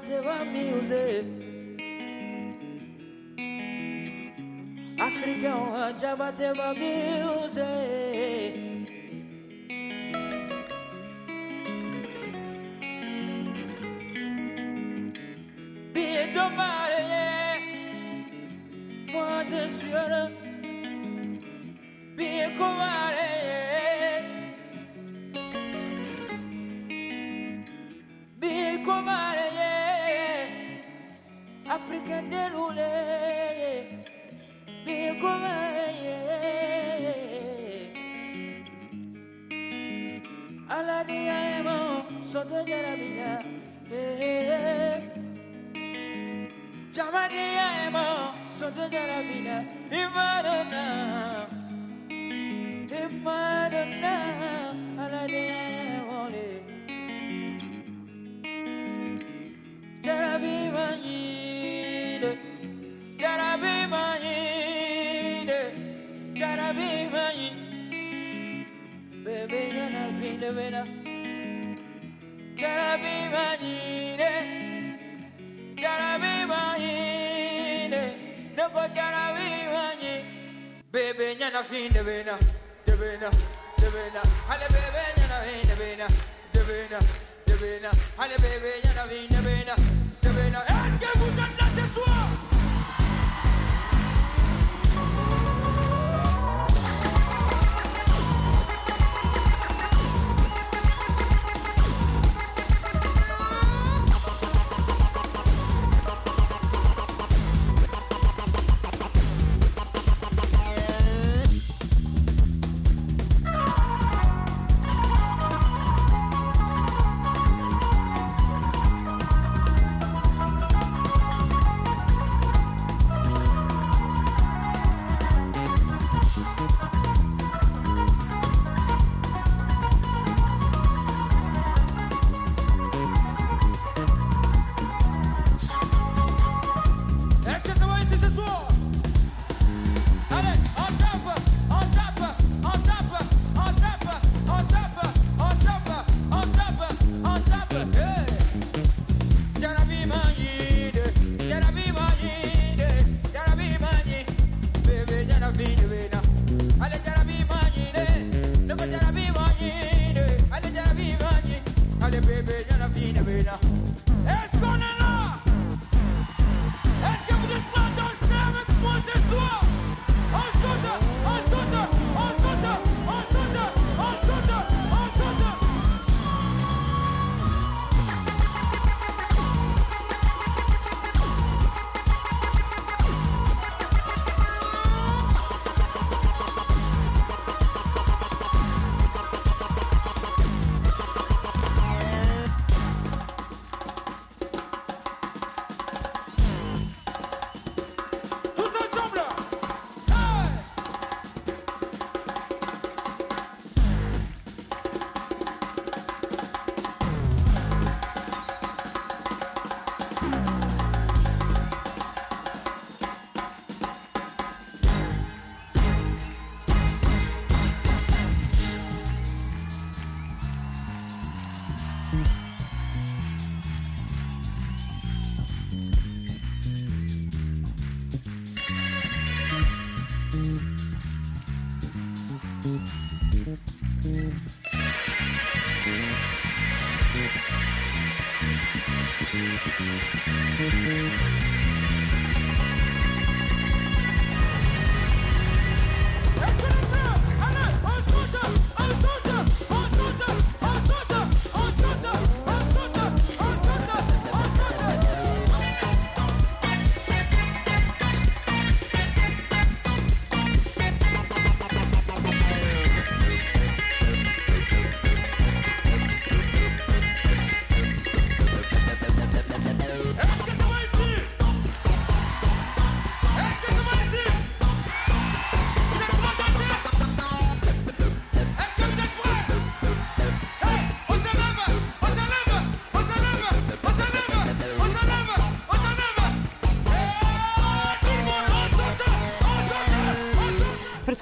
batewa 0.00 0.44
music 0.44 1.24
African 4.98 5.72
Raja 5.72 6.16
batewa 6.16 6.74
music 6.74 7.60
don't 16.34 16.56
matter. 16.56 17.60
Moi 19.12 19.42
je 19.44 19.68
suis 19.68 19.92
heureux 19.92 20.39
Africa 31.80 32.20
delule 32.30 32.92
bigome 34.84 35.56
ala 40.76 40.98
ni 41.08 41.18
ayemo 41.36 41.78
soto 42.30 42.58
jarabina 42.68 43.30
jamani 46.94 47.44
ayemo 47.66 48.06
soto 48.58 48.84
jarabina 48.94 49.56
imadona 50.00 50.84
imadona 53.02 54.14
ala 55.02 55.22
ni 55.32 55.42
devena 70.40 70.82
Jara 72.56 72.98
be 72.98 73.14
my 73.32 73.60
nyana 81.40 81.64
fin 81.64 81.92
devena 81.92 82.38
Devena 82.86 83.30
Devena 83.80 84.22
Hale 84.48 84.68
baby 84.68 85.02
nyana 85.16 85.38
fin 85.44 85.68
devena 85.68 86.06
Devena 86.52 86.98
Devena 87.46 87.90
Hale 88.18 88.36
baby 88.38 88.70
nyana 88.84 89.04
fin 89.08 89.28
devena 89.28 89.74
Devena 90.22 90.60
Est-ce 90.60 90.98
que 91.00 91.18
vous 91.18 91.32
êtes 91.32 91.60
là 91.60 91.66
ce 91.76 91.94
soir 91.94 92.49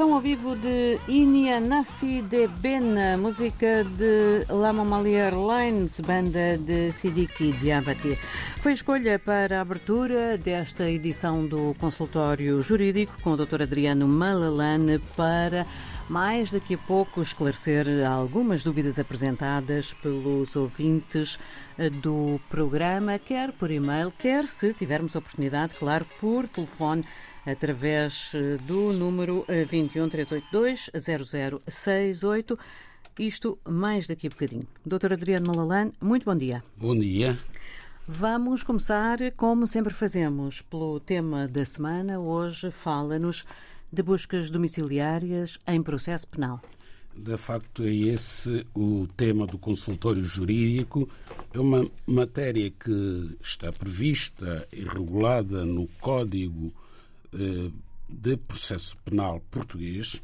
Versão 0.09 0.15
ao 0.15 0.21
vivo 0.21 0.57
de 0.57 0.99
Inia 1.07 1.61
Nafi 1.61 2.23
de 2.23 2.47
Ben, 2.47 2.83
música 3.19 3.85
de 3.85 4.47
La 4.49 4.73
Mamalier 4.73 5.35
Lines, 5.35 6.01
banda 6.01 6.57
de 6.57 6.91
Sidiki 6.93 7.53
Diabati. 7.53 8.19
Foi 8.63 8.73
escolha 8.73 9.19
para 9.19 9.59
a 9.59 9.61
abertura 9.61 10.39
desta 10.39 10.89
edição 10.89 11.47
do 11.47 11.75
consultório 11.79 12.63
jurídico 12.63 13.13
com 13.23 13.33
o 13.33 13.37
Dr. 13.37 13.63
Adriano 13.63 14.09
Malalane 14.09 14.99
para 15.15 15.67
mais 16.09 16.51
daqui 16.51 16.75
a 16.75 16.79
pouco 16.79 17.21
esclarecer 17.21 17.87
algumas 18.07 18.63
dúvidas 18.63 18.99
apresentadas 18.99 19.93
pelos 20.03 20.57
ouvintes 20.57 21.39
do 22.03 22.41
programa, 22.49 23.19
quer 23.19 23.53
por 23.53 23.71
e-mail, 23.71 24.13
quer, 24.19 24.49
se 24.49 24.73
tivermos 24.73 25.15
oportunidade, 25.15 25.75
claro, 25.79 26.07
por 26.19 26.49
telefone 26.49 27.05
através 27.51 28.33
do 28.67 28.93
número 28.93 29.45
21 29.49 30.09
382 30.09 30.91
0068. 31.67 32.59
Isto 33.19 33.59
mais 33.69 34.07
daqui 34.07 34.27
a 34.27 34.31
bocadinho. 34.31 34.67
Doutor 34.87 35.13
Adriano 35.13 35.49
Malalane, 35.49 35.93
muito 36.01 36.25
bom 36.25 36.37
dia. 36.37 36.63
Bom 36.77 36.97
dia. 36.97 37.39
Vamos 38.07 38.63
começar, 38.63 39.19
como 39.37 39.67
sempre 39.67 39.93
fazemos, 39.93 40.63
pelo 40.63 41.01
tema 41.01 41.49
da 41.49 41.65
semana. 41.65 42.19
Hoje 42.19 42.71
fala-nos 42.71 43.45
de 43.93 44.03
buscas 44.03 44.51
domiciliárias 44.51 45.59
em 45.67 45.83
processo 45.83 46.27
penal. 46.29 46.61
De 47.15 47.37
facto, 47.37 47.83
é 47.83 47.93
esse 47.93 48.65
o 48.75 49.09
tema 49.17 49.47
do 49.47 49.59
consultório 49.59 50.23
jurídico. 50.23 51.09
É 51.53 51.59
uma 51.59 51.87
matéria 52.07 52.71
que 52.71 53.37
está 53.43 53.73
prevista 53.73 54.67
e 54.73 54.85
regulada 54.85 55.65
no 55.65 55.89
Código 56.01 56.73
eh, 56.73 56.88
de 58.09 58.37
Processo 58.37 58.97
Penal 58.99 59.41
Português 59.51 60.23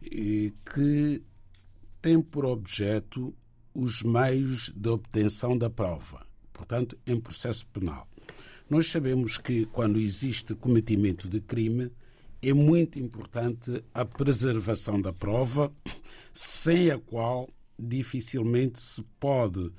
que 0.00 1.22
tem 2.00 2.20
por 2.20 2.44
objeto 2.44 3.34
os 3.74 4.02
meios 4.02 4.72
de 4.74 4.88
obtenção 4.88 5.56
da 5.56 5.68
prova, 5.68 6.26
portanto, 6.52 6.98
em 7.06 7.20
processo 7.20 7.66
penal. 7.66 8.08
Nós 8.68 8.90
sabemos 8.90 9.38
que 9.38 9.66
quando 9.66 9.98
existe 9.98 10.54
cometimento 10.54 11.28
de 11.28 11.40
crime, 11.40 11.90
é 12.40 12.52
muito 12.52 12.98
importante 12.98 13.82
a 13.92 14.04
preservação 14.04 15.00
da 15.00 15.12
prova, 15.12 15.72
sem 16.32 16.90
a 16.90 16.98
qual 16.98 17.48
dificilmente 17.78 18.78
se 18.78 19.02
pode 19.18 19.72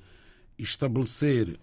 estabelecer 0.58 1.58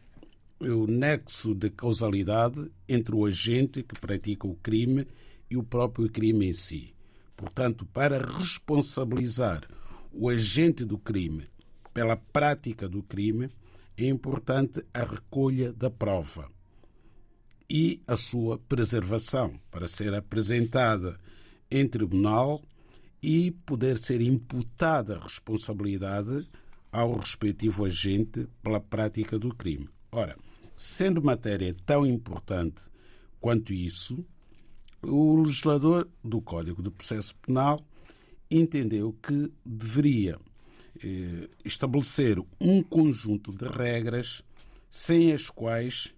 o 0.60 0.88
nexo 0.88 1.54
de 1.54 1.70
causalidade 1.70 2.72
entre 2.88 3.16
o 3.16 3.26
agente 3.26 3.84
que 3.84 4.00
pratica 4.00 4.48
o 4.48 4.56
crime 4.56 5.08
e 5.50 5.56
o 5.56 5.64
próprio 5.64 6.10
crime 6.10 6.48
em 6.48 6.54
si. 6.54 6.94
Portanto, 7.36 7.86
para 7.86 8.18
responsabilizar 8.18 9.68
o 10.12 10.30
agente 10.30 10.84
do 10.84 10.98
crime 10.98 11.48
pela 11.94 12.18
prática 12.18 12.90
do 12.90 13.04
crime, 13.04 13.50
é 13.96 14.06
importante 14.06 14.84
a 14.94 15.04
recolha 15.04 15.72
da 15.74 15.90
prova 15.90 16.50
e 17.70 18.02
a 18.08 18.16
sua 18.16 18.58
preservação 18.58 19.60
para 19.70 19.88
ser 19.88 20.14
apresentada 20.14 21.20
em 21.70 21.88
tribunal 21.88 22.62
e 23.22 23.52
poder 23.52 23.98
ser 23.98 24.22
imputada 24.22 25.18
a 25.18 25.24
responsabilidade 25.24 26.48
ao 26.92 27.18
respectivo 27.18 27.86
agente 27.86 28.48
pela 28.64 28.80
prática 28.80 29.38
do 29.38 29.54
crime. 29.54 29.90
Ora, 30.12 30.38
sendo 30.78 31.24
matéria 31.24 31.76
tão 31.86 32.06
importante 32.06 32.80
quanto 33.42 33.74
isso, 33.74 34.24
o 35.02 35.42
legislador 35.42 36.08
do 36.24 36.40
Código 36.40 36.84
de 36.84 36.92
Processo 36.92 37.36
Penal 37.38 37.84
entendeu 38.50 39.12
que 39.22 39.52
deveria 39.66 40.40
eh, 41.04 41.50
estabelecer 41.66 42.40
um 42.62 42.84
conjunto 42.84 43.52
de 43.52 43.68
regras 43.68 44.44
sem 44.90 45.34
as 45.34 45.50
quais 45.50 46.14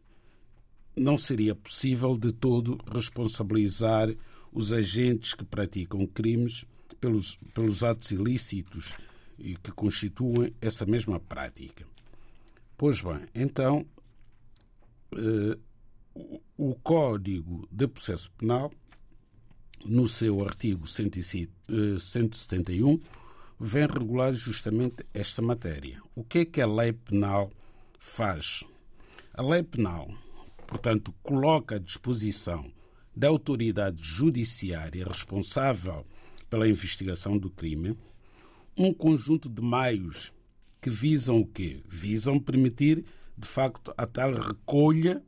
não 0.96 1.18
seria 1.18 1.56
possível 1.56 2.18
de 2.18 2.34
todo 2.34 2.78
responsabilizar 2.92 4.14
os 4.52 4.74
agentes 4.74 5.34
que 5.34 5.46
praticam 5.46 6.06
crimes 6.06 6.66
pelos, 7.00 7.40
pelos 7.54 7.82
atos 7.82 8.12
ilícitos 8.12 8.96
que 9.64 9.72
constituem 9.72 10.54
essa 10.60 10.86
mesma 10.86 11.18
prática. 11.18 11.88
Pois 12.76 13.02
bem, 13.02 13.26
então, 13.34 13.86
o 16.58 16.76
Código 16.76 17.68
de 17.72 17.88
Processo 17.88 18.32
Penal, 18.32 18.72
no 19.86 20.08
seu 20.08 20.44
artigo 20.44 20.88
171, 20.88 23.00
vem 23.60 23.88
regular 23.88 24.34
justamente 24.34 25.06
esta 25.14 25.42
matéria. 25.42 26.02
O 26.16 26.24
que 26.24 26.40
é 26.40 26.46
que 26.46 26.62
a 26.62 26.68
lei 26.68 26.94
penal 26.94 27.52
faz? 27.98 28.64
A 29.34 29.42
lei 29.42 29.64
penal 29.64 30.10
portanto, 30.70 31.12
coloca 31.24 31.78
à 31.78 31.80
disposição 31.80 32.72
da 33.16 33.28
autoridade 33.28 34.04
judiciária 34.04 35.04
responsável 35.04 36.06
pela 36.48 36.70
investigação 36.70 37.40
do 37.40 37.50
crime 37.50 37.98
um 38.78 38.94
conjunto 38.94 39.50
de 39.50 39.64
meios 39.64 40.32
que 40.80 40.92
visam 40.92 41.40
o 41.40 41.46
quê? 41.46 41.82
Visam 41.90 42.40
permitir, 42.40 43.04
de 43.40 43.48
facto, 43.48 43.94
a 43.98 44.06
tal 44.06 44.34
recolha 44.34 45.24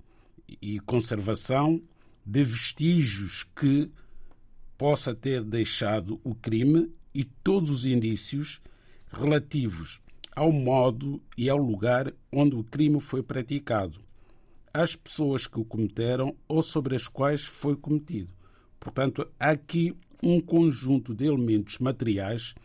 e 0.62 0.80
conservação 0.82 1.82
de 2.26 2.44
vestígios 2.44 3.46
que 3.56 3.90
possa 4.78 5.16
ter 5.16 5.44
deixado 5.44 6.20
o 6.24 6.36
crime 6.36 6.92
e 7.14 7.24
todos 7.24 7.70
os 7.70 7.86
indícios 7.86 8.62
relativos 9.10 10.02
ao 10.36 10.52
modo 10.52 11.22
e 11.38 11.50
ao 11.50 11.58
lugar 11.58 12.14
onde 12.32 12.56
o 12.56 12.64
crime 12.64 13.00
foi 13.00 13.24
praticado 13.24 14.02
às 14.74 14.96
pessoas 14.96 15.48
que 15.48 15.60
o 15.60 15.66
cometeram 15.66 16.36
ou 16.48 16.62
sobre 16.62 16.96
as 16.96 17.08
quais 17.08 17.44
foi 17.44 17.76
cometido. 17.76 18.34
Portanto, 18.80 19.26
há 19.40 19.52
aqui 19.52 19.96
um 20.22 20.42
conjunto 20.42 21.14
de 21.14 21.26
elementos 21.26 21.78
materiais 21.78 22.56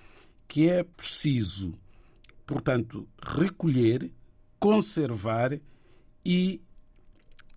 que 0.49 0.69
é 0.69 0.83
preciso, 0.83 1.75
portanto, 2.47 3.07
recolher, 3.21 4.11
conservar 4.67 5.61
e 6.25 6.61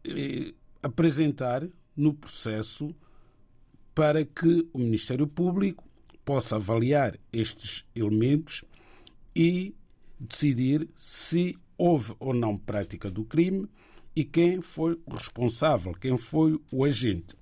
eh, 0.06 0.54
apresentar 0.84 1.68
no 1.98 2.14
processo 2.14 2.96
para 3.96 4.24
que 4.24 4.70
o 4.72 4.78
Ministério 4.78 5.26
Público 5.26 5.84
possa 6.24 6.58
avaliar 6.58 7.18
estes 7.34 7.84
elementos 7.96 8.64
e 9.36 9.74
decidir 10.20 10.88
se 10.96 11.58
houve 11.76 12.14
ou 12.20 12.32
não 12.32 12.56
prática 12.56 13.10
do 13.10 13.26
crime, 13.26 13.68
e 14.16 14.24
quem 14.24 14.62
foi 14.62 15.02
o 15.04 15.16
responsável, 15.16 15.94
quem 15.94 16.16
foi 16.16 16.62
o 16.72 16.86
agente. 16.86 17.36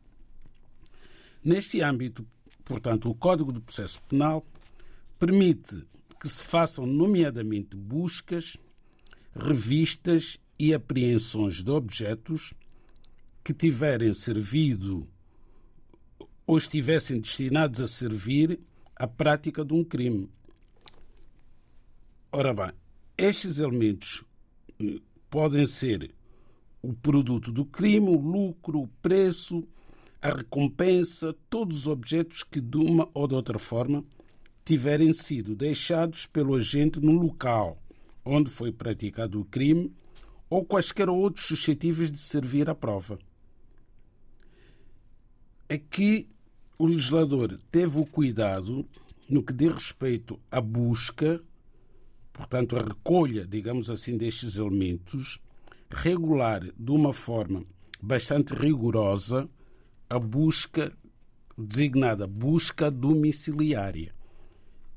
Neste 1.44 1.82
âmbito, 1.82 2.26
portanto, 2.64 3.10
o 3.10 3.16
Código 3.16 3.52
de 3.52 3.60
Processo 3.60 4.02
Penal 4.04 4.46
permite 5.20 5.86
que 6.22 6.30
se 6.30 6.42
façam, 6.42 6.86
nomeadamente, 6.86 7.76
buscas, 7.76 8.56
revistas 9.38 10.40
e 10.60 10.74
apreensões 10.74 11.64
de 11.64 11.72
objetos 11.72 12.54
que 13.44 13.54
tiverem 13.54 14.14
servido 14.14 15.08
ou 16.46 16.58
estivessem 16.58 17.20
destinados 17.20 17.80
a 17.82 17.88
servir 17.88 18.60
à 18.96 19.08
prática 19.08 19.64
de 19.64 19.74
um 19.74 19.84
crime. 19.84 20.30
Ora 22.32 22.54
bem, 22.54 22.72
estes 23.18 23.60
elementos 23.60 24.24
eh, 24.80 25.00
podem 25.30 25.66
ser 25.66 26.14
o 26.82 26.94
produto 26.94 27.52
do 27.52 27.66
crime, 27.66 28.10
o 28.10 28.20
lucro, 28.20 28.82
o 28.82 28.88
preço, 29.02 29.68
a 30.22 30.30
recompensa, 30.30 31.36
todos 31.50 31.80
os 31.80 31.88
objetos 31.88 32.44
que 32.44 32.60
de 32.60 32.78
uma 32.78 33.10
ou 33.14 33.28
de 33.28 33.36
outra 33.36 33.60
forma 33.60 34.04
tiverem 34.66 35.14
sido 35.14 35.56
deixados 35.56 36.26
pelo 36.26 36.56
agente 36.56 37.00
no 37.00 37.14
local 37.14 37.82
onde 38.28 38.50
foi 38.50 38.72
praticado 38.72 39.40
o 39.40 39.46
crime 39.46 39.94
ou 40.50 40.66
quaisquer 40.66 41.10
outros 41.10 41.46
suscetíveis 41.46 42.12
de 42.12 42.20
servir 42.20 42.70
à 42.70 42.76
prova. 42.76 43.18
Aqui 45.70 46.30
o 46.78 46.86
legislador 46.86 47.60
teve 47.72 48.00
o 48.00 48.06
cuidado 48.06 48.88
no 49.30 49.44
que 49.44 49.52
diz 49.52 49.74
respeito 49.74 50.40
à 50.50 50.62
busca, 50.62 51.42
portanto, 52.32 52.78
a 52.78 52.80
recolha, 52.80 53.46
digamos 53.46 53.90
assim, 53.90 54.18
destes 54.18 54.56
elementos, 54.58 55.40
regular 55.90 56.64
de 56.78 56.92
uma 56.92 57.12
forma 57.12 57.66
bastante 58.02 58.54
rigorosa 58.54 59.50
a 60.10 60.18
busca 60.18 60.96
designada 61.58 62.28
busca 62.28 62.92
domiciliária. 62.92 64.14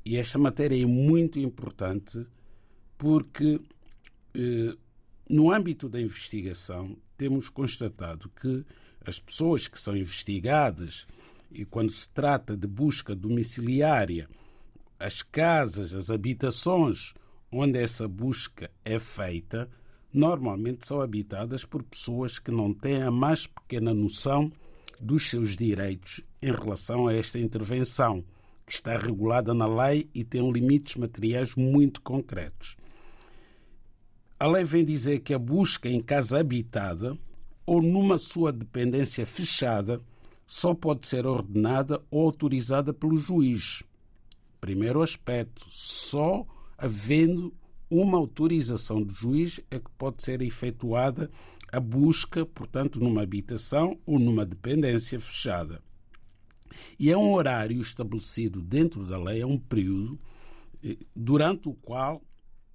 E 0.05 0.15
esta 0.17 0.37
matéria 0.37 0.81
é 0.81 0.85
muito 0.85 1.39
importante 1.39 2.25
porque 3.01 3.59
eh, 4.35 4.77
no 5.27 5.51
âmbito 5.51 5.89
da 5.89 5.99
investigação 5.99 6.95
temos 7.17 7.49
constatado 7.49 8.29
que 8.29 8.63
as 9.03 9.19
pessoas 9.19 9.67
que 9.67 9.81
são 9.81 9.97
investigadas 9.97 11.07
E 11.51 11.65
quando 11.65 11.91
se 11.91 12.07
trata 12.07 12.55
de 12.55 12.67
busca 12.67 13.15
domiciliária, 13.15 14.29
as 14.99 15.23
casas, 15.23 15.95
as 15.95 16.11
habitações 16.11 17.15
onde 17.51 17.79
essa 17.79 18.07
busca 18.07 18.69
é 18.85 18.99
feita, 18.99 19.67
normalmente 20.13 20.85
são 20.85 21.01
habitadas 21.01 21.65
por 21.65 21.81
pessoas 21.81 22.37
que 22.37 22.51
não 22.51 22.71
têm 22.71 23.01
a 23.01 23.09
mais 23.09 23.47
pequena 23.47 23.95
noção 23.95 24.51
dos 25.01 25.27
seus 25.27 25.57
direitos 25.57 26.21
em 26.39 26.51
relação 26.51 27.07
a 27.07 27.13
esta 27.13 27.39
intervenção, 27.39 28.23
que 28.63 28.73
está 28.73 28.95
regulada 28.95 29.55
na 29.55 29.65
lei 29.65 30.07
e 30.13 30.23
tem 30.23 30.49
limites 30.51 30.95
materiais 30.95 31.55
muito 31.55 31.99
concretos. 32.01 32.77
A 34.41 34.47
lei 34.47 34.63
vem 34.63 34.83
dizer 34.83 35.19
que 35.19 35.35
a 35.35 35.37
busca 35.37 35.87
em 35.87 36.01
casa 36.01 36.39
habitada 36.39 37.15
ou 37.63 37.79
numa 37.79 38.17
sua 38.17 38.51
dependência 38.51 39.23
fechada 39.23 40.01
só 40.47 40.73
pode 40.73 41.07
ser 41.07 41.27
ordenada 41.27 42.03
ou 42.09 42.25
autorizada 42.25 42.91
pelo 42.91 43.15
juiz. 43.15 43.83
Primeiro 44.59 45.03
aspecto, 45.03 45.63
só 45.69 46.43
havendo 46.75 47.53
uma 47.87 48.17
autorização 48.17 49.03
do 49.03 49.13
juiz 49.13 49.59
é 49.69 49.77
que 49.77 49.91
pode 49.95 50.23
ser 50.23 50.41
efetuada 50.41 51.29
a 51.71 51.79
busca, 51.79 52.43
portanto, 52.43 52.99
numa 52.99 53.21
habitação 53.21 53.99
ou 54.07 54.17
numa 54.17 54.43
dependência 54.43 55.19
fechada. 55.19 55.83
E 56.97 57.11
é 57.11 57.15
um 57.15 57.31
horário 57.31 57.79
estabelecido 57.79 58.59
dentro 58.59 59.05
da 59.05 59.19
lei, 59.19 59.41
é 59.41 59.45
um 59.45 59.59
período 59.59 60.19
eh, 60.83 60.97
durante 61.15 61.69
o 61.69 61.75
qual 61.75 62.23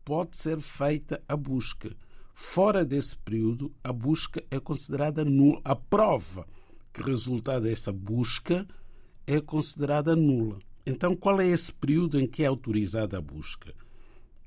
pode 0.07 0.37
ser 0.37 0.61
feita 0.61 1.21
a 1.29 1.37
busca. 1.37 1.91
Fora 2.33 2.85
desse 2.85 3.17
período, 3.17 3.75
a 3.83 3.93
busca 3.93 4.41
é 4.53 4.61
considerada 4.61 5.25
nula. 5.25 5.61
A 5.65 5.75
prova 5.75 6.47
que 6.93 7.03
resulta 7.03 7.61
dessa 7.61 7.93
busca 7.93 8.65
é 9.27 9.41
considerada 9.41 10.15
nula. 10.15 10.61
Então, 10.87 11.17
qual 11.17 11.41
é 11.41 11.49
esse 11.49 11.73
período 11.73 12.21
em 12.21 12.27
que 12.27 12.45
é 12.45 12.47
autorizada 12.47 13.19
a 13.19 13.21
busca? 13.21 13.75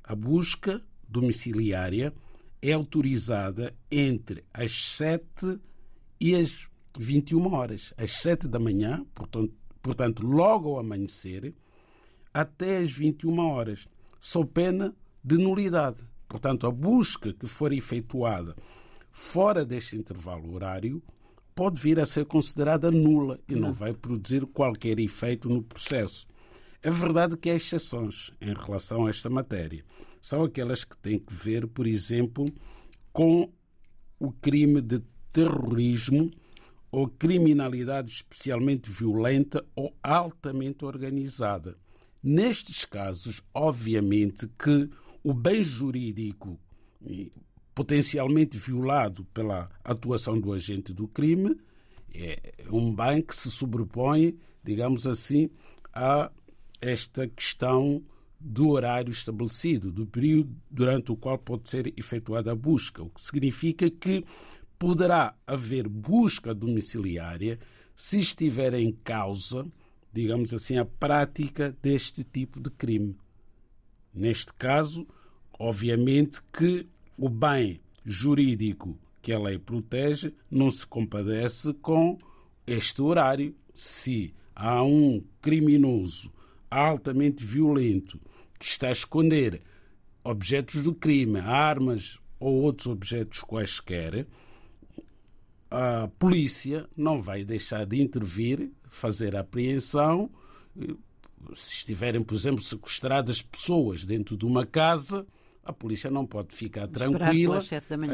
A 0.01 0.15
busca 0.15 0.81
domiciliária 1.09 2.13
é 2.61 2.71
autorizada 2.71 3.75
entre 3.91 4.45
as 4.53 4.71
7 4.95 5.59
e 6.21 6.35
as 6.35 6.69
21 6.97 7.53
horas. 7.53 7.93
Às 7.97 8.13
7 8.13 8.47
da 8.47 8.59
manhã, 8.59 9.05
portanto, 9.13 9.53
portanto 9.81 10.25
logo 10.25 10.69
ao 10.69 10.79
amanhecer, 10.79 11.53
até 12.33 12.77
às 12.77 12.93
21 12.93 13.37
horas, 13.39 13.89
sob 14.21 14.49
pena 14.51 14.95
de 15.23 15.37
nulidade. 15.37 16.01
Portanto, 16.27 16.67
a 16.67 16.71
busca 16.71 17.33
que 17.33 17.47
for 17.47 17.73
efetuada 17.73 18.55
fora 19.11 19.65
deste 19.65 19.95
intervalo 19.95 20.53
horário 20.53 21.01
pode 21.55 21.81
vir 21.81 21.99
a 21.99 22.05
ser 22.05 22.25
considerada 22.25 22.89
nula 22.89 23.39
e 23.47 23.55
não 23.55 23.73
vai 23.73 23.93
produzir 23.93 24.45
qualquer 24.45 24.99
efeito 24.99 25.49
no 25.49 25.61
processo. 25.61 26.25
É 26.81 26.89
verdade 26.89 27.35
que 27.35 27.49
há 27.49 27.55
exceções 27.55 28.31
em 28.39 28.53
relação 28.53 29.05
a 29.05 29.09
esta 29.09 29.29
matéria. 29.29 29.83
São 30.21 30.43
aquelas 30.43 30.85
que 30.85 30.97
têm 30.97 31.19
que 31.19 31.33
ver, 31.33 31.67
por 31.67 31.85
exemplo, 31.85 32.45
com 33.11 33.51
o 34.17 34.31
crime 34.31 34.81
de 34.81 35.01
terrorismo 35.33 36.31
ou 36.91 37.07
criminalidade 37.07 38.11
especialmente 38.11 38.89
violenta 38.89 39.63
ou 39.75 39.93
altamente 40.01 40.85
organizada. 40.85 41.77
Nestes 42.23 42.85
casos, 42.85 43.41
obviamente 43.53 44.47
que 44.47 44.89
o 45.23 45.33
bem 45.33 45.63
jurídico 45.63 46.59
potencialmente 47.73 48.57
violado 48.57 49.23
pela 49.33 49.69
atuação 49.83 50.39
do 50.39 50.51
agente 50.51 50.93
do 50.93 51.07
crime 51.07 51.55
é 52.13 52.53
um 52.71 52.93
bem 52.93 53.21
que 53.21 53.35
se 53.35 53.49
sobrepõe, 53.51 54.37
digamos 54.63 55.05
assim, 55.05 55.49
a 55.93 56.31
esta 56.81 57.27
questão 57.27 58.03
do 58.39 58.69
horário 58.69 59.11
estabelecido, 59.11 59.91
do 59.91 60.05
período 60.05 60.55
durante 60.71 61.11
o 61.11 61.15
qual 61.15 61.37
pode 61.37 61.69
ser 61.69 61.93
efetuada 61.97 62.51
a 62.51 62.55
busca, 62.55 63.03
o 63.03 63.09
que 63.09 63.21
significa 63.21 63.89
que 63.89 64.25
poderá 64.77 65.35
haver 65.45 65.87
busca 65.87 66.53
domiciliária 66.53 67.59
se 67.95 68.17
estiver 68.19 68.73
em 68.73 68.93
causa, 68.93 69.67
digamos 70.11 70.53
assim, 70.53 70.77
a 70.77 70.85
prática 70.85 71.75
deste 71.81 72.23
tipo 72.23 72.61
de 72.61 72.69
crime. 72.69 73.17
Neste 74.19 74.53
caso, 74.53 75.07
obviamente 75.57 76.41
que 76.51 76.85
o 77.17 77.29
bem 77.29 77.79
jurídico 78.05 78.99
que 79.21 79.31
a 79.31 79.39
lei 79.39 79.57
protege 79.57 80.33
não 80.51 80.69
se 80.69 80.85
compadece 80.85 81.73
com 81.75 82.19
este 82.67 83.01
horário. 83.01 83.55
Se 83.73 84.33
há 84.53 84.83
um 84.83 85.23
criminoso 85.41 86.33
altamente 86.69 87.45
violento 87.45 88.19
que 88.59 88.65
está 88.65 88.89
a 88.89 88.91
esconder 88.91 89.61
objetos 90.21 90.83
do 90.83 90.93
crime, 90.93 91.39
armas 91.39 92.19
ou 92.41 92.61
outros 92.61 92.87
objetos 92.87 93.39
quaisquer, 93.39 94.27
a 95.71 96.09
polícia 96.19 96.85
não 96.97 97.21
vai 97.21 97.45
deixar 97.45 97.85
de 97.85 98.01
intervir, 98.01 98.69
fazer 98.89 99.33
a 99.37 99.39
apreensão. 99.39 100.29
Se 101.55 101.73
estiverem, 101.73 102.21
por 102.21 102.35
exemplo, 102.35 102.61
sequestradas 102.61 103.41
pessoas 103.41 104.05
dentro 104.05 104.37
de 104.37 104.45
uma 104.45 104.65
casa, 104.65 105.25
a 105.63 105.73
polícia 105.73 106.09
não 106.09 106.25
pode 106.25 106.55
ficar 106.55 106.87
tranquila. 106.87 107.61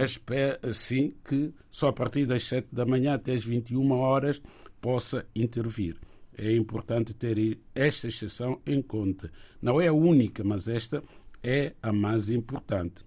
Espera, 0.04 0.60
sim, 0.74 1.14
que 1.24 1.54
só 1.70 1.88
a 1.88 1.94
partir 1.94 2.26
das 2.26 2.44
7 2.44 2.68
da 2.72 2.86
manhã 2.86 3.14
até 3.14 3.34
as 3.34 3.46
21 3.46 3.92
horas 3.92 4.42
possa 4.82 5.26
intervir. 5.36 5.98
É 6.38 6.54
importante 6.54 7.14
ter 7.14 7.58
esta 7.74 8.08
exceção 8.08 8.60
em 8.66 8.82
conta. 8.82 9.32
Não 9.62 9.80
é 9.80 9.88
a 9.88 9.94
única, 9.94 10.44
mas 10.44 10.68
esta 10.68 11.02
é 11.42 11.74
a 11.82 11.94
mais 11.94 12.30
importante. 12.30 13.06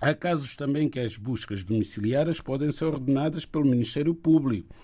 Há 0.00 0.14
casos 0.14 0.56
também 0.56 0.88
que 0.88 0.98
as 0.98 1.16
buscas 1.16 1.62
domiciliárias 1.62 2.40
podem 2.40 2.72
ser 2.72 2.86
ordenadas 2.86 3.44
pelo 3.44 3.66
Ministério 3.66 4.14
Público 4.14 4.74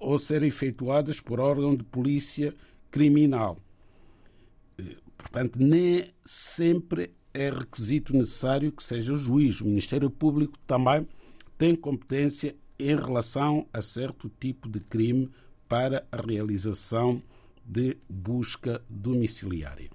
ou 0.00 0.18
ser 0.18 0.42
efetuadas 0.42 1.20
por 1.20 1.38
órgão 1.38 1.76
de 1.76 1.84
polícia 1.84 2.54
criminal. 2.96 3.58
Portanto, 5.18 5.58
nem 5.60 6.14
sempre 6.24 7.10
é 7.34 7.50
requisito 7.50 8.16
necessário 8.16 8.72
que 8.72 8.82
seja 8.82 9.12
o 9.12 9.18
juiz. 9.18 9.60
O 9.60 9.66
Ministério 9.66 10.08
Público 10.08 10.58
também 10.66 11.06
tem 11.58 11.76
competência 11.76 12.56
em 12.78 12.96
relação 12.96 13.66
a 13.70 13.82
certo 13.82 14.30
tipo 14.40 14.66
de 14.66 14.80
crime 14.80 15.30
para 15.68 16.06
a 16.10 16.16
realização 16.16 17.22
de 17.62 17.98
busca 18.08 18.80
domiciliária. 18.88 19.90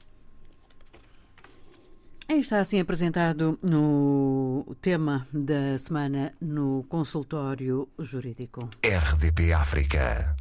Está 2.29 2.60
assim 2.60 2.79
apresentado 2.79 3.58
no 3.63 4.75
tema 4.79 5.27
da 5.34 5.75
semana 5.79 6.34
no 6.39 6.86
consultório 6.88 7.89
jurídico. 7.98 8.70
RDP 8.84 9.53
África. 9.53 10.36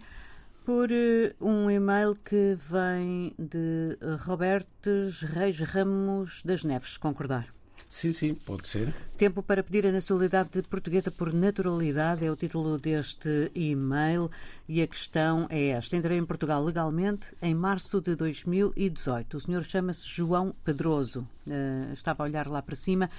por 0.65 0.89
uh, 0.89 1.46
um 1.46 1.70
e-mail 1.70 2.15
que 2.15 2.58
vem 2.70 3.34
de 3.38 3.98
Robertes 4.22 5.22
Reis 5.22 5.60
Ramos 5.60 6.41
das 6.43 6.63
Neves, 6.63 6.98
concordar? 6.98 7.48
Sim, 7.89 8.12
sim, 8.12 8.34
pode 8.34 8.67
ser. 8.67 8.93
Tempo 9.17 9.43
para 9.43 9.62
pedir 9.62 9.86
a 9.86 9.91
nacionalidade 9.91 10.62
portuguesa 10.63 11.12
por 11.12 11.32
naturalidade 11.32 12.25
é 12.25 12.32
o 12.32 12.36
título 12.36 12.79
deste 12.79 13.51
e-mail 13.53 14.32
e 14.67 14.82
a 14.82 14.88
questão 14.88 15.46
é 15.50 15.67
esta. 15.67 15.96
Entrei 15.96 16.17
em 16.17 16.25
Portugal 16.25 16.63
legalmente 16.63 17.27
em 17.41 17.53
março 17.53 18.01
de 18.01 18.15
2018. 18.15 19.38
O 19.38 19.39
senhor 19.39 19.63
chama-se 19.63 20.08
João 20.08 20.55
Pedroso. 20.63 21.27
Uh, 21.46 21.93
estava 21.93 22.24
a 22.24 22.25
olhar 22.25 22.48
lá 22.48 22.62
para 22.62 22.75
cima. 22.75 23.10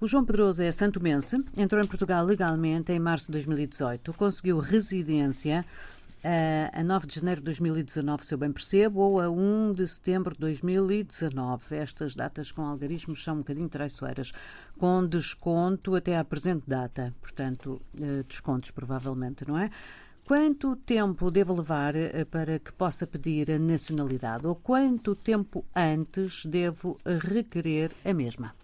O 0.00 0.06
João 0.06 0.24
Pedroso 0.24 0.62
é 0.62 0.72
santomense, 0.72 1.42
entrou 1.56 1.82
em 1.82 1.86
Portugal 1.86 2.24
legalmente 2.24 2.92
em 2.92 2.98
março 2.98 3.26
de 3.26 3.32
2018, 3.32 4.12
conseguiu 4.12 4.58
residência 4.58 5.64
a 6.72 6.82
9 6.82 7.06
de 7.06 7.14
janeiro 7.16 7.40
de 7.40 7.44
2019, 7.44 8.24
se 8.24 8.34
eu 8.34 8.38
bem 8.38 8.50
percebo, 8.50 9.00
ou 9.00 9.20
a 9.20 9.30
1 9.30 9.74
de 9.74 9.86
setembro 9.86 10.34
de 10.34 10.40
2019. 10.40 11.76
Estas 11.76 12.14
datas 12.14 12.50
com 12.50 12.62
algarismos 12.62 13.22
são 13.22 13.34
um 13.34 13.38
bocadinho 13.38 13.68
traiçoeiras, 13.68 14.32
com 14.78 15.06
desconto 15.06 15.94
até 15.94 16.16
à 16.16 16.24
presente 16.24 16.64
data, 16.66 17.14
portanto, 17.20 17.80
descontos 18.26 18.70
provavelmente, 18.70 19.46
não 19.46 19.58
é? 19.58 19.70
Quanto 20.24 20.74
tempo 20.74 21.30
deve 21.30 21.52
levar 21.52 21.94
eh, 21.94 22.24
para 22.24 22.58
que 22.58 22.72
possa 22.72 23.06
pedir 23.06 23.50
a 23.50 23.58
nacionalidade 23.58 24.46
ou 24.46 24.54
quanto 24.54 25.14
tempo 25.14 25.66
antes 25.76 26.46
devo 26.46 26.98
requerer 27.04 27.92
a 28.02 28.14
mesma? 28.14 28.54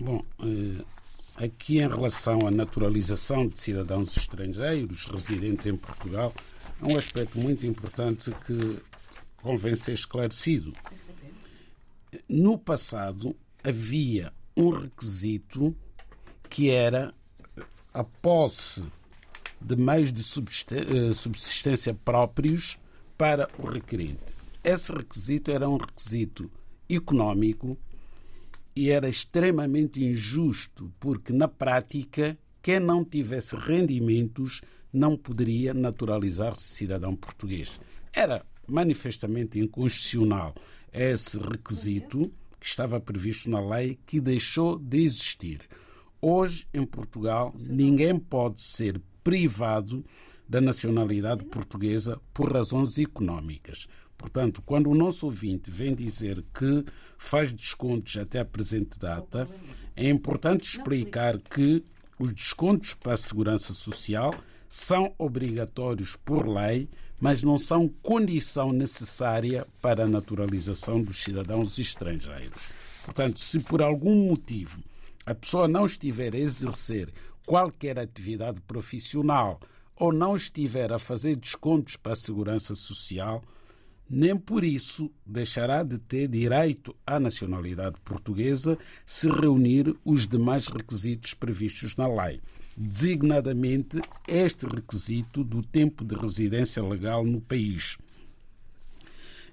Bom, 0.00 0.24
eh, 0.40 0.84
aqui 1.36 1.78
em 1.78 1.88
relação 1.88 2.46
à 2.46 2.50
naturalização 2.50 3.46
de 3.46 3.60
cidadãos 3.60 4.16
estrangeiros 4.16 5.06
residentes 5.06 5.66
em 5.66 5.76
Portugal, 5.76 6.32
é 6.80 6.84
um 6.84 6.96
aspecto 6.96 7.38
muito 7.38 7.66
importante 7.66 8.30
que 8.46 8.78
convém 9.36 9.76
ser 9.76 9.92
esclarecido. 9.92 10.72
No 12.28 12.58
passado 12.58 13.36
havia 13.62 14.32
um 14.56 14.70
requisito 14.70 15.74
que 16.48 16.70
era 16.70 17.12
a 17.92 18.04
posse 18.04 18.84
de 19.60 19.76
meios 19.76 20.12
de 20.12 20.20
eh, 20.20 21.12
subsistência 21.14 21.94
próprios 21.94 22.78
para 23.16 23.48
o 23.58 23.66
requerente. 23.66 24.34
Esse 24.62 24.92
requisito 24.92 25.50
era 25.50 25.68
um 25.68 25.76
requisito 25.76 26.50
económico 26.88 27.78
e 28.76 28.90
era 28.90 29.08
extremamente 29.08 30.02
injusto, 30.02 30.92
porque 30.98 31.32
na 31.32 31.48
prática, 31.48 32.36
quem 32.62 32.80
não 32.80 33.04
tivesse 33.04 33.54
rendimentos 33.56 34.62
não 34.92 35.16
poderia 35.16 35.74
naturalizar-se 35.74 36.62
cidadão 36.62 37.14
português. 37.14 37.80
Era 38.12 38.44
manifestamente 38.66 39.58
inconstitucional 39.58 40.54
esse 40.92 41.38
requisito 41.38 42.32
que 42.58 42.66
estava 42.66 43.00
previsto 43.00 43.50
na 43.50 43.60
lei 43.60 43.98
que 44.06 44.20
deixou 44.20 44.78
de 44.78 45.02
existir. 45.02 45.60
Hoje, 46.20 46.66
em 46.72 46.86
Portugal, 46.86 47.54
ninguém 47.58 48.18
pode 48.18 48.62
ser 48.62 49.00
privado 49.22 50.04
da 50.48 50.60
nacionalidade 50.60 51.44
portuguesa 51.44 52.20
por 52.32 52.52
razões 52.52 52.98
económicas. 52.98 53.88
Portanto, 54.24 54.62
quando 54.64 54.88
o 54.88 54.94
nosso 54.94 55.26
ouvinte 55.26 55.70
vem 55.70 55.94
dizer 55.94 56.42
que 56.58 56.82
faz 57.18 57.52
descontos 57.52 58.16
até 58.16 58.40
a 58.40 58.44
presente 58.44 58.98
data, 58.98 59.46
é 59.94 60.08
importante 60.08 60.66
explicar 60.66 61.38
que 61.38 61.84
os 62.18 62.32
descontos 62.32 62.94
para 62.94 63.12
a 63.12 63.18
segurança 63.18 63.74
social 63.74 64.34
são 64.66 65.14
obrigatórios 65.18 66.16
por 66.16 66.48
lei, 66.48 66.88
mas 67.20 67.42
não 67.42 67.58
são 67.58 67.86
condição 67.86 68.72
necessária 68.72 69.66
para 69.82 70.04
a 70.04 70.08
naturalização 70.08 71.02
dos 71.02 71.22
cidadãos 71.22 71.78
estrangeiros. 71.78 72.70
Portanto, 73.04 73.38
se 73.38 73.60
por 73.60 73.82
algum 73.82 74.26
motivo 74.26 74.82
a 75.26 75.34
pessoa 75.34 75.68
não 75.68 75.84
estiver 75.84 76.34
a 76.34 76.38
exercer 76.38 77.12
qualquer 77.44 77.98
atividade 77.98 78.58
profissional 78.62 79.60
ou 79.94 80.14
não 80.14 80.34
estiver 80.34 80.90
a 80.94 80.98
fazer 80.98 81.36
descontos 81.36 81.96
para 81.96 82.12
a 82.12 82.16
segurança 82.16 82.74
social, 82.74 83.44
nem 84.14 84.36
por 84.36 84.62
isso 84.62 85.10
deixará 85.26 85.82
de 85.82 85.98
ter 85.98 86.28
direito 86.28 86.94
à 87.04 87.18
nacionalidade 87.18 87.96
portuguesa 88.04 88.78
se 89.04 89.28
reunir 89.28 89.92
os 90.04 90.24
demais 90.24 90.68
requisitos 90.68 91.34
previstos 91.34 91.96
na 91.96 92.06
lei, 92.06 92.40
designadamente 92.76 94.00
este 94.28 94.66
requisito 94.66 95.42
do 95.42 95.62
tempo 95.62 96.04
de 96.04 96.14
residência 96.14 96.80
legal 96.82 97.24
no 97.24 97.40
país. 97.40 97.98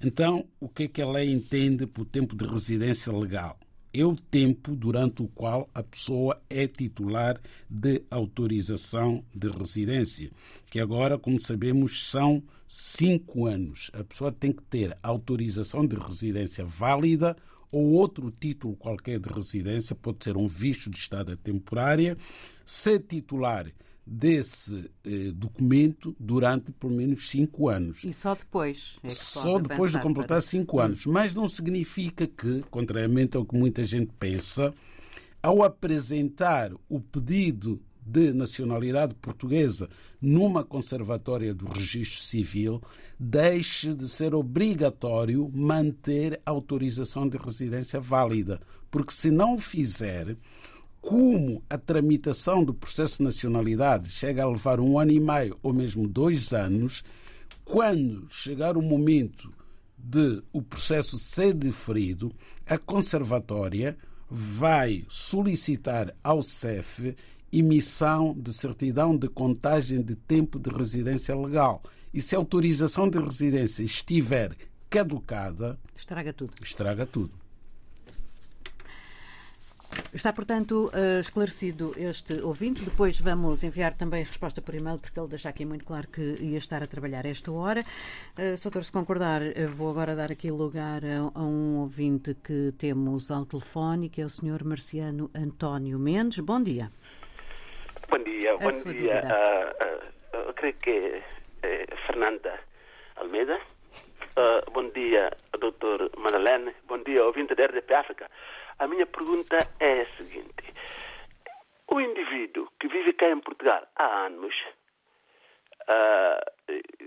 Então, 0.03 0.45
o 0.59 0.69
que 0.69 0.83
é 0.83 0.87
que 0.87 1.01
a 1.01 1.09
lei 1.09 1.31
entende 1.31 1.87
por 1.87 2.05
tempo 2.05 2.35
de 2.35 2.45
residência 2.45 3.11
legal? 3.11 3.59
É 3.93 4.05
o 4.05 4.15
tempo 4.15 4.73
durante 4.73 5.21
o 5.21 5.27
qual 5.27 5.69
a 5.75 5.83
pessoa 5.83 6.41
é 6.49 6.65
titular 6.65 7.41
de 7.69 8.03
autorização 8.09 9.23
de 9.35 9.49
residência, 9.49 10.31
que 10.69 10.79
agora, 10.79 11.17
como 11.17 11.39
sabemos, 11.41 12.09
são 12.09 12.41
cinco 12.65 13.47
anos. 13.47 13.91
A 13.93 14.01
pessoa 14.03 14.31
tem 14.31 14.53
que 14.53 14.63
ter 14.63 14.97
autorização 15.03 15.85
de 15.85 15.97
residência 15.97 16.63
válida 16.63 17.35
ou 17.69 17.91
outro 17.91 18.31
título 18.31 18.75
qualquer 18.75 19.19
de 19.19 19.29
residência, 19.29 19.95
pode 19.95 20.23
ser 20.23 20.37
um 20.37 20.47
visto 20.47 20.89
de 20.89 20.97
estada 20.97 21.35
temporária, 21.35 22.17
ser 22.65 22.99
titular 22.99 23.71
desse 24.05 24.89
eh, 25.05 25.31
documento 25.33 26.15
durante 26.19 26.71
pelo 26.71 26.93
menos 26.93 27.29
cinco 27.29 27.69
anos. 27.69 28.03
E 28.03 28.13
só 28.13 28.33
depois 28.35 28.97
é 29.03 29.09
Só 29.09 29.59
depois 29.59 29.91
de 29.91 29.99
completar 30.01 30.37
para- 30.39 30.41
cinco 30.41 30.79
anos. 30.79 31.05
Mas 31.05 31.33
não 31.33 31.47
significa 31.47 32.25
que, 32.27 32.63
contrariamente 32.69 33.37
ao 33.37 33.45
que 33.45 33.55
muita 33.55 33.83
gente 33.83 34.11
pensa, 34.19 34.73
ao 35.41 35.63
apresentar 35.63 36.71
o 36.89 36.99
pedido 36.99 37.81
de 38.03 38.33
nacionalidade 38.33 39.13
portuguesa 39.15 39.87
numa 40.19 40.63
conservatória 40.63 41.53
do 41.53 41.65
registro 41.65 42.19
civil, 42.19 42.81
deixe 43.19 43.93
de 43.93 44.09
ser 44.09 44.33
obrigatório 44.33 45.49
manter 45.53 46.41
a 46.45 46.49
autorização 46.51 47.29
de 47.29 47.37
residência 47.37 47.99
válida. 47.99 48.59
Porque 48.89 49.13
se 49.13 49.29
não 49.31 49.55
o 49.55 49.59
fizer, 49.59 50.35
como 51.01 51.63
a 51.69 51.77
tramitação 51.77 52.63
do 52.63 52.73
processo 52.73 53.17
de 53.17 53.23
nacionalidade 53.23 54.09
chega 54.09 54.43
a 54.43 54.49
levar 54.49 54.79
um 54.79 54.99
ano 54.99 55.11
e 55.11 55.19
meio 55.19 55.57
ou 55.63 55.73
mesmo 55.73 56.07
dois 56.07 56.53
anos, 56.53 57.03
quando 57.65 58.27
chegar 58.29 58.77
o 58.77 58.81
momento 58.81 59.51
de 59.97 60.41
o 60.53 60.61
processo 60.61 61.17
ser 61.17 61.53
deferido, 61.53 62.31
a 62.67 62.77
conservatória 62.77 63.97
vai 64.29 65.03
solicitar 65.09 66.13
ao 66.23 66.41
CEF 66.41 67.15
emissão 67.51 68.33
de 68.37 68.53
certidão 68.53 69.17
de 69.17 69.27
contagem 69.27 70.01
de 70.01 70.15
tempo 70.15 70.57
de 70.57 70.69
residência 70.69 71.35
legal. 71.35 71.83
E 72.13 72.21
se 72.21 72.35
a 72.35 72.37
autorização 72.37 73.09
de 73.09 73.19
residência 73.19 73.83
estiver 73.83 74.55
caducada, 74.89 75.77
Estraga 75.95 76.31
tudo. 76.33 76.53
estraga 76.61 77.05
tudo. 77.05 77.40
Está, 80.13 80.33
portanto, 80.33 80.91
eh, 80.93 81.19
esclarecido 81.21 81.93
este 81.97 82.41
ouvinte. 82.41 82.83
Depois 82.83 83.19
vamos 83.21 83.63
enviar 83.63 83.93
também 83.93 84.21
a 84.23 84.25
resposta 84.25 84.61
por 84.61 84.75
e-mail, 84.75 84.99
porque 84.99 85.17
ele 85.19 85.29
deixa 85.29 85.49
aqui 85.49 85.65
muito 85.65 85.85
claro 85.85 86.07
que 86.09 86.35
ia 86.41 86.57
estar 86.57 86.83
a 86.83 86.87
trabalhar 86.87 87.25
esta 87.25 87.51
hora. 87.51 87.83
Eh, 88.37 88.57
Sr. 88.57 88.71
Doutor, 88.71 88.83
se 88.83 88.91
concordar, 88.91 89.41
eh, 89.41 89.65
vou 89.67 89.89
agora 89.89 90.15
dar 90.15 90.31
aqui 90.31 90.51
lugar 90.51 91.01
a, 91.05 91.39
a 91.39 91.43
um 91.43 91.79
ouvinte 91.79 92.35
que 92.35 92.73
temos 92.77 93.31
ao 93.31 93.45
telefone, 93.45 94.09
que 94.09 94.21
é 94.21 94.25
o 94.25 94.29
Sr. 94.29 94.63
Marciano 94.65 95.29
António 95.33 95.97
Mendes. 95.97 96.39
Bom 96.39 96.61
dia. 96.61 96.91
Bom 98.09 98.23
dia, 98.23 98.57
bom 98.57 98.71
sua 98.71 98.93
dia. 98.93 99.21
dúvida. 99.21 99.27
Ah, 99.33 99.73
ah, 99.81 100.37
eu 100.47 100.53
creio 100.53 100.75
que 100.75 101.23
é 101.63 101.85
Fernanda 102.05 102.59
Almeida. 103.15 103.57
Ah, 104.35 104.61
bom 104.73 104.89
dia, 104.89 105.31
doutor 105.59 106.11
Madalene. 106.17 106.73
Bom 106.87 107.01
dia, 107.03 107.23
ouvinte 107.25 107.55
da 107.55 107.65
RDP 107.65 107.93
África. 107.93 108.29
A 108.81 108.87
minha 108.87 109.05
pergunta 109.05 109.59
é 109.79 110.01
a 110.01 110.17
seguinte. 110.17 110.73
O 111.87 112.01
indivíduo 112.01 112.67
que 112.79 112.87
vive 112.87 113.13
cá 113.13 113.29
em 113.29 113.39
Portugal 113.39 113.87
há 113.95 114.25
anos, 114.25 114.55
ah, 115.87 116.41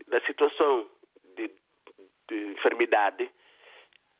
da 0.06 0.20
situação 0.20 0.88
de, 1.34 1.50
de 2.28 2.52
enfermidade, 2.52 3.28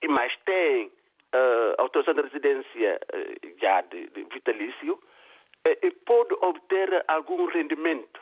e 0.03 0.09
mais 0.09 0.37
tem 0.45 0.91
ah, 1.33 1.75
autorização 1.79 2.15
de 2.15 2.29
residência 2.29 3.01
ah, 3.13 3.49
já 3.63 3.83
de, 3.83 4.09
de 4.09 4.25
vitalício, 4.25 5.01
e 5.81 5.91
pode 5.93 6.35
obter 6.43 7.05
algum 7.07 7.47
rendimento, 7.47 8.21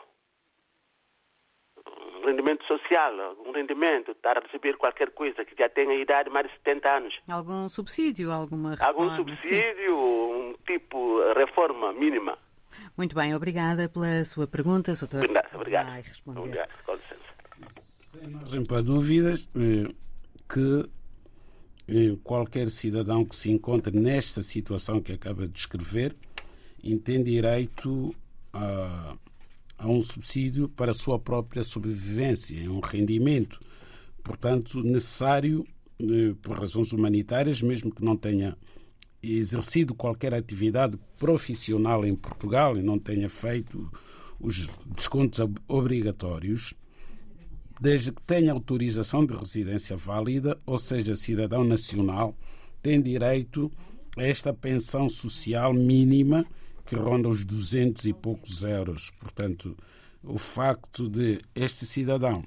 rendimento 2.27 2.65
social, 2.67 3.21
algum 3.21 3.53
rendimento, 3.53 4.13
estar 4.13 4.39
a 4.39 4.41
receber 4.41 4.77
qualquer 4.77 5.11
coisa 5.11 5.45
que 5.45 5.55
já 5.59 5.69
tenha 5.69 5.95
idade 5.95 6.29
de 6.29 6.35
mais 6.35 6.47
de 6.47 6.53
70 6.59 6.97
anos. 6.97 7.15
Algum 7.29 7.69
subsídio, 7.69 8.33
alguma 8.33 8.77
Algum 8.81 9.09
reforma? 9.09 9.17
Sim. 9.17 9.49
subsídio, 9.49 9.97
um 9.97 10.55
tipo 10.67 11.23
de 11.23 11.35
reforma 11.39 11.93
mínima. 11.93 12.39
Muito 12.97 13.15
bem, 13.15 13.35
obrigada 13.35 13.89
pela 13.89 14.25
sua 14.25 14.47
pergunta, 14.47 14.95
Sr. 14.95 15.09
Doutor. 15.09 15.25
Obrigado. 15.25 15.55
obrigado. 15.55 15.87
Vai 15.87 16.03
responder. 16.03 16.41
Obrigado, 16.41 16.71
com 16.85 16.93
licença. 16.95 17.33
Sem 17.81 18.31
margem 18.31 18.65
para 18.65 18.83
dúvidas 18.83 19.49
eh, 19.57 19.93
que 20.49 20.89
eh, 21.89 22.17
qualquer 22.23 22.69
cidadão 22.69 23.25
que 23.25 23.35
se 23.35 23.51
encontre 23.51 23.97
nesta 23.99 24.43
situação 24.43 25.01
que 25.01 25.13
acaba 25.13 25.47
de 25.47 25.53
descrever 25.53 26.15
tem 27.05 27.23
direito 27.23 28.15
a, 28.53 29.15
a 29.83 29.89
um 29.89 30.01
subsídio 30.01 30.69
para 30.69 30.93
a 30.93 30.95
sua 30.95 31.19
própria 31.19 31.65
sobrevivência, 31.65 32.57
é 32.65 32.69
um 32.69 32.79
rendimento, 32.79 33.59
portanto, 34.23 34.81
necessário 34.83 35.67
eh, 36.01 36.35
por 36.41 36.57
razões 36.57 36.93
humanitárias, 36.93 37.61
mesmo 37.61 37.93
que 37.93 38.05
não 38.05 38.17
tenha 38.17 38.57
exercido 39.21 39.93
qualquer 39.95 40.35
atividade 40.35 40.97
profissional 41.19 42.05
em 42.07 42.15
Portugal 42.15 42.79
e 42.79 42.83
não 42.83 42.99
tenha 42.99 43.29
feito 43.29 43.91
os 44.39 44.69
descontos 44.97 45.41
ob- 45.41 45.59
obrigatórios, 45.67 46.75
desde 47.81 48.13
que 48.13 48.23
tenha 48.23 48.53
autorização 48.53 49.27
de 49.27 49.35
residência 49.35 49.97
válida, 49.97 50.57
ou 50.65 50.79
seja, 50.79 51.17
cidadão 51.17 51.65
nacional, 51.65 52.37
tem 52.81 53.03
direito 53.03 53.71
a 54.17 54.23
esta 54.23 54.53
pensão 54.53 55.09
social 55.09 55.75
mínima 55.75 56.47
que 56.85 56.95
ronda 56.95 57.29
os 57.29 57.45
200 57.45 58.05
e 58.07 58.13
poucos 58.13 58.63
euros. 58.63 59.11
Portanto, 59.19 59.77
o 60.23 60.39
facto 60.39 61.09
de 61.09 61.41
este 61.55 61.85
cidadão 61.87 62.45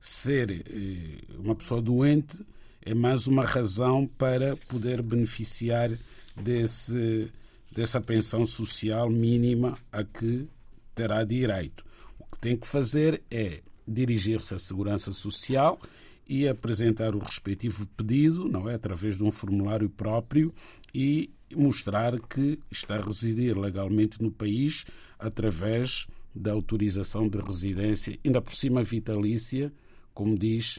ser 0.00 0.50
eh, 0.50 1.24
uma 1.38 1.54
pessoa 1.54 1.80
doente 1.80 2.38
é 2.82 2.94
mais 2.94 3.26
uma 3.26 3.44
razão 3.44 4.06
para 4.06 4.56
poder 4.68 5.02
beneficiar 5.02 5.90
desse, 6.36 7.30
dessa 7.72 8.00
pensão 8.00 8.46
social 8.46 9.10
mínima 9.10 9.76
a 9.90 10.04
que 10.04 10.46
terá 10.94 11.24
direito. 11.24 11.84
O 12.18 12.24
que 12.26 12.38
tem 12.38 12.56
que 12.56 12.66
fazer 12.66 13.22
é 13.30 13.60
dirigir-se 13.86 14.54
à 14.54 14.58
Segurança 14.58 15.12
Social 15.12 15.80
e 16.28 16.48
apresentar 16.48 17.14
o 17.14 17.18
respectivo 17.18 17.86
pedido, 17.88 18.48
não 18.48 18.68
é, 18.68 18.74
através 18.74 19.16
de 19.16 19.22
um 19.22 19.30
formulário 19.30 19.88
próprio 19.88 20.52
e 20.94 21.30
mostrar 21.54 22.18
que 22.20 22.58
está 22.70 22.96
a 22.96 23.00
residir 23.00 23.56
legalmente 23.58 24.22
no 24.22 24.30
país 24.30 24.84
através 25.18 26.06
da 26.34 26.52
autorização 26.52 27.28
de 27.28 27.38
residência, 27.38 28.18
ainda 28.24 28.42
por 28.42 28.54
cima 28.54 28.82
vitalícia, 28.82 29.72
como 30.12 30.36
diz 30.38 30.78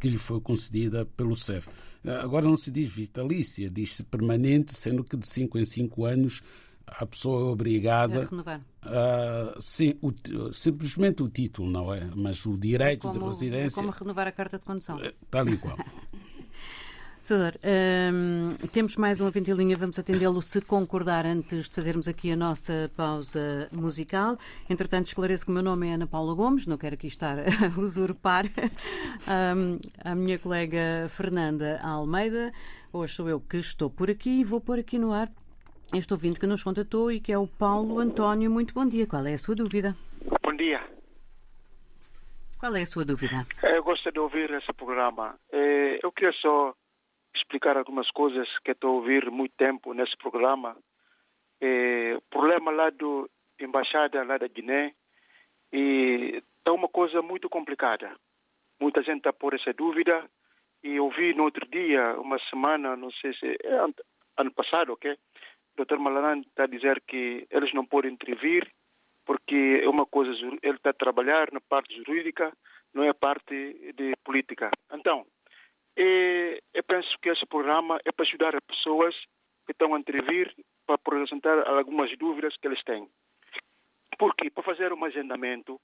que 0.00 0.08
lhe 0.08 0.18
foi 0.18 0.40
concedida 0.40 1.04
pelo 1.04 1.34
CEF. 1.34 1.68
Agora 2.22 2.46
não 2.46 2.56
se 2.56 2.70
diz 2.70 2.88
vitalícia, 2.90 3.68
diz-se 3.70 4.02
permanente, 4.04 4.74
sendo 4.78 5.02
que 5.04 5.16
de 5.16 5.26
5 5.28 5.58
em 5.58 5.64
5 5.64 6.04
anos 6.04 6.42
a 6.86 7.04
pessoa 7.04 7.40
é 7.50 7.52
obrigada 7.52 8.22
A 8.22 8.24
renovar. 8.26 8.62
a. 8.82 9.54
Sim, 9.60 9.94
o, 10.00 10.10
simplesmente 10.54 11.22
o 11.22 11.28
título, 11.28 11.70
não 11.70 11.92
é? 11.92 12.10
Mas 12.16 12.46
o 12.46 12.56
direito 12.56 13.02
Como, 13.08 13.18
de 13.18 13.24
residência. 13.24 13.74
como 13.82 13.90
renovar 13.90 14.26
a 14.26 14.32
carta 14.32 14.58
de 14.58 14.64
condução. 14.64 14.98
é 15.02 15.12
Tal 15.30 15.46
e 15.48 15.56
qual. 15.58 15.76
Senador, 17.28 17.60
hum, 17.62 18.56
temos 18.72 18.96
mais 18.96 19.20
um 19.20 19.26
ouvinte 19.26 19.50
em 19.50 19.54
linha, 19.54 19.76
vamos 19.76 19.98
atendê-lo 19.98 20.40
se 20.40 20.62
concordar 20.62 21.26
antes 21.26 21.68
de 21.68 21.74
fazermos 21.74 22.08
aqui 22.08 22.32
a 22.32 22.36
nossa 22.36 22.90
pausa 22.96 23.68
musical. 23.70 24.38
Entretanto, 24.66 25.08
esclareço 25.08 25.44
que 25.44 25.50
o 25.50 25.52
meu 25.54 25.62
nome 25.62 25.88
é 25.88 25.92
Ana 25.92 26.06
Paula 26.06 26.34
Gomes, 26.34 26.66
não 26.66 26.78
quero 26.78 26.94
aqui 26.94 27.06
estar 27.06 27.36
a 27.38 27.78
usurpar 27.78 28.46
hum, 28.46 29.78
a 30.02 30.14
minha 30.14 30.38
colega 30.38 31.06
Fernanda 31.10 31.78
Almeida. 31.84 32.50
Hoje 32.90 33.12
sou 33.12 33.28
eu 33.28 33.38
que 33.38 33.58
estou 33.58 33.90
por 33.90 34.08
aqui 34.08 34.40
e 34.40 34.44
vou 34.44 34.58
pôr 34.58 34.78
aqui 34.78 34.98
no 34.98 35.12
ar 35.12 35.30
este 35.94 36.10
ouvinte 36.14 36.40
que 36.40 36.46
nos 36.46 36.62
contatou 36.62 37.12
e 37.12 37.20
que 37.20 37.30
é 37.30 37.36
o 37.36 37.46
Paulo 37.46 37.98
António. 37.98 38.50
Muito 38.50 38.72
bom 38.72 38.86
dia. 38.86 39.06
Qual 39.06 39.26
é 39.26 39.34
a 39.34 39.38
sua 39.38 39.54
dúvida? 39.54 39.94
Bom 40.42 40.56
dia. 40.56 40.80
Qual 42.58 42.74
é 42.74 42.80
a 42.80 42.86
sua 42.86 43.04
dúvida? 43.04 43.42
Eu 43.64 43.82
gosto 43.82 44.10
de 44.10 44.18
ouvir 44.18 44.50
esse 44.52 44.72
programa. 44.72 45.38
Eh, 45.52 46.00
Eu 46.02 46.10
queria 46.10 46.32
só 46.40 46.72
explicar 47.48 47.78
algumas 47.78 48.10
coisas 48.10 48.46
que 48.58 48.72
estou 48.72 48.90
a 48.90 48.94
ouvir 48.96 49.30
muito 49.30 49.54
tempo 49.56 49.94
nesse 49.94 50.14
programa. 50.18 50.76
Eh, 51.60 52.14
O 52.18 52.20
problema 52.30 52.70
lá 52.70 52.90
do 52.90 53.28
embaixada 53.58 54.22
lá 54.22 54.36
da 54.36 54.46
Guiné 54.46 54.92
e 55.72 56.42
está 56.58 56.72
uma 56.74 56.88
coisa 56.88 57.22
muito 57.22 57.48
complicada. 57.48 58.14
Muita 58.78 59.02
gente 59.02 59.18
está 59.18 59.32
por 59.32 59.54
essa 59.54 59.72
dúvida 59.72 60.28
e 60.84 61.00
ouvi 61.00 61.32
no 61.34 61.44
outro 61.44 61.66
dia, 61.66 62.14
uma 62.20 62.38
semana, 62.50 62.94
não 62.96 63.10
sei 63.10 63.32
se 63.34 63.46
é 63.64 63.74
ano- 64.36 64.52
passado, 64.54 64.92
ok? 64.92 65.16
O 65.76 65.84
Dr. 65.84 65.98
Malaran 65.98 66.40
está 66.40 66.64
a 66.64 66.66
dizer 66.76 67.00
que 67.08 67.46
eles 67.50 67.72
não 67.72 67.84
podem 67.84 68.12
intervir 68.12 68.70
porque 69.26 69.80
é 69.82 69.88
uma 69.88 70.06
coisa, 70.06 70.30
ele 70.62 70.76
está 70.76 70.90
a 70.90 71.02
trabalhar 71.04 71.50
na 71.52 71.60
parte 71.60 71.96
jurídica, 71.96 72.52
não 72.94 73.02
é 73.04 73.12
parte 73.12 73.54
de 73.96 74.14
política. 74.24 74.70
Então, 74.92 75.26
eh, 75.98 76.60
eu 76.72 76.84
penso 76.84 77.08
que 77.20 77.28
esse 77.28 77.44
programa 77.44 78.00
é 78.04 78.12
para 78.12 78.24
ajudar 78.24 78.54
as 78.54 78.62
pessoas 78.64 79.14
que 79.66 79.72
estão 79.72 79.94
a 79.94 79.98
intervir 79.98 80.54
para 80.86 80.94
apresentar 80.94 81.68
algumas 81.68 82.16
dúvidas 82.16 82.56
que 82.56 82.68
eles 82.68 82.82
têm. 82.84 83.08
Porque 84.16 84.48
para 84.48 84.62
fazer 84.62 84.92
um 84.92 85.04
agendamento 85.04 85.80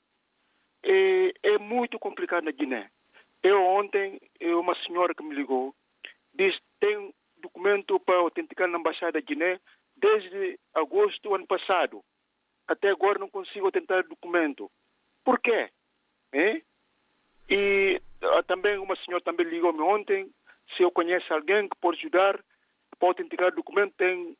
é, 0.83 1.33
é 1.43 1.59
muito 1.59 1.99
complicado 1.99 2.45
na 2.45 2.53
Guiné. 2.53 2.89
Eu 3.43 3.61
ontem, 3.63 4.21
uma 4.41 4.75
senhora 4.87 5.15
que 5.15 5.23
me 5.23 5.35
ligou, 5.35 5.75
disse 6.33 6.59
tem 6.81 7.13
documento 7.39 7.99
para 8.01 8.17
autenticar 8.17 8.69
na 8.69 8.79
Embaixada 8.79 9.13
da 9.13 9.21
Guiné 9.21 9.61
desde 9.97 10.59
agosto 10.75 11.21
do 11.23 11.35
ano 11.35 11.47
passado. 11.47 12.03
Até 12.67 12.91
agora 12.91 13.19
não 13.19 13.29
consigo 13.29 13.67
autentar 13.67 14.01
o 14.01 14.09
documento. 14.09 14.71
Por 15.25 15.41
quê? 15.41 15.71
Hein? 16.33 16.63
E 17.49 18.01
ah, 18.23 18.43
também 18.43 18.79
uma 18.79 18.97
senhora 18.97 19.23
também 19.23 19.47
ligou-me 19.47 19.81
ontem 19.81 20.31
se 20.77 20.83
eu 20.83 20.91
conheço 20.91 21.33
alguém 21.33 21.69
que 21.69 21.77
pode 21.77 21.99
ajudar 21.99 22.41
autenticar 23.09 23.49
o 23.49 23.57
documento, 23.57 23.95
tem 23.97 24.37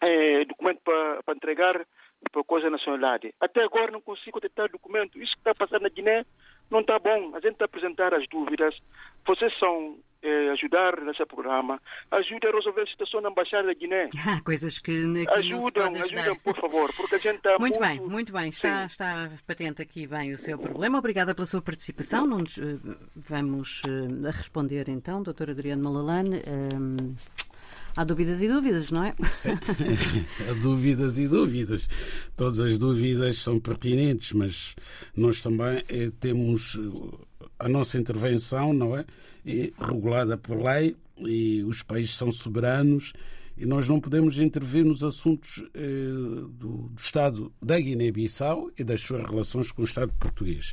eh, 0.00 0.44
documento 0.46 0.80
para, 0.82 1.22
para 1.22 1.34
entregar 1.34 1.86
para 2.30 2.44
coisa 2.44 2.66
da 2.66 2.72
nacionalidade. 2.72 3.34
Até 3.40 3.62
agora 3.62 3.90
não 3.90 4.00
consigo 4.00 4.38
autenticar 4.38 4.66
o 4.66 4.72
documento. 4.72 5.20
Isso 5.20 5.32
que 5.32 5.40
está 5.40 5.54
passando 5.54 5.82
na 5.82 5.88
Guiné 5.88 6.24
não 6.70 6.80
está 6.80 6.98
bom. 6.98 7.34
A 7.34 7.40
gente 7.40 7.52
está 7.52 7.64
a 7.64 7.66
apresentar 7.66 8.14
as 8.14 8.26
dúvidas. 8.28 8.74
Vocês 9.26 9.56
são 9.58 9.98
eh, 10.22 10.50
ajudar 10.50 11.00
nesse 11.02 11.24
programa. 11.26 11.80
Ajude 12.10 12.46
a 12.46 12.50
resolver 12.50 12.82
a 12.82 12.86
situação 12.86 13.20
na 13.20 13.30
Embaixada 13.30 13.66
da 13.66 13.74
Guiné. 13.74 14.08
Há 14.26 14.40
coisas 14.40 14.78
que 14.78 14.92
aqui 14.92 15.04
não 15.06 15.14
se 15.16 15.24
pode 15.24 15.38
Ajudam, 15.38 16.02
ajudam, 16.02 16.36
por 16.36 16.56
favor, 16.56 16.92
porque 16.94 17.16
a 17.16 17.18
gente 17.18 17.36
está 17.36 17.58
Muito 17.58 17.78
muito... 17.78 17.80
bem, 17.80 18.00
muito 18.00 18.32
bem. 18.32 18.48
Está, 18.48 18.86
está 18.86 19.30
patente 19.46 19.82
aqui 19.82 20.06
bem 20.06 20.32
o 20.32 20.38
seu 20.38 20.58
problema. 20.58 20.98
Obrigada 20.98 21.34
pela 21.34 21.46
sua 21.46 21.60
participação. 21.60 22.26
Não 22.26 22.38
nos, 22.38 22.56
eh, 22.58 22.78
vamos 23.16 23.82
eh, 23.86 24.28
a 24.28 24.30
responder 24.30 24.88
então, 24.88 25.22
Dr. 25.22 25.50
Adriano 25.50 25.82
Malalane. 25.82 26.36
Ehm, 26.46 27.16
há 27.96 28.04
dúvidas 28.04 28.40
e 28.42 28.48
dúvidas, 28.48 28.90
não 28.90 29.04
é? 29.04 29.14
Sim. 29.30 29.58
Há 30.48 30.54
dúvidas 30.54 31.18
e 31.18 31.28
dúvidas. 31.28 31.88
Todas 32.36 32.60
as 32.60 32.78
dúvidas 32.78 33.38
são 33.38 33.58
pertinentes, 33.58 34.32
mas 34.32 34.74
nós 35.16 35.40
também 35.42 35.84
eh, 35.88 36.10
temos 36.20 36.78
eh, 36.78 37.46
a 37.58 37.68
nossa 37.68 37.98
intervenção, 37.98 38.72
não 38.72 38.96
é? 38.96 39.04
Regulada 39.44 40.36
por 40.36 40.62
lei 40.62 40.96
e 41.18 41.62
os 41.64 41.82
países 41.82 42.14
são 42.14 42.30
soberanos 42.30 43.12
e 43.56 43.66
nós 43.66 43.88
não 43.88 44.00
podemos 44.00 44.38
intervir 44.38 44.84
nos 44.84 45.04
assuntos 45.04 45.62
eh, 45.74 45.80
do, 46.50 46.88
do 46.88 47.00
Estado 47.00 47.52
da 47.60 47.78
Guiné-Bissau 47.78 48.70
e 48.78 48.82
das 48.82 49.02
suas 49.02 49.22
relações 49.22 49.70
com 49.70 49.82
o 49.82 49.84
Estado 49.84 50.12
português. 50.18 50.72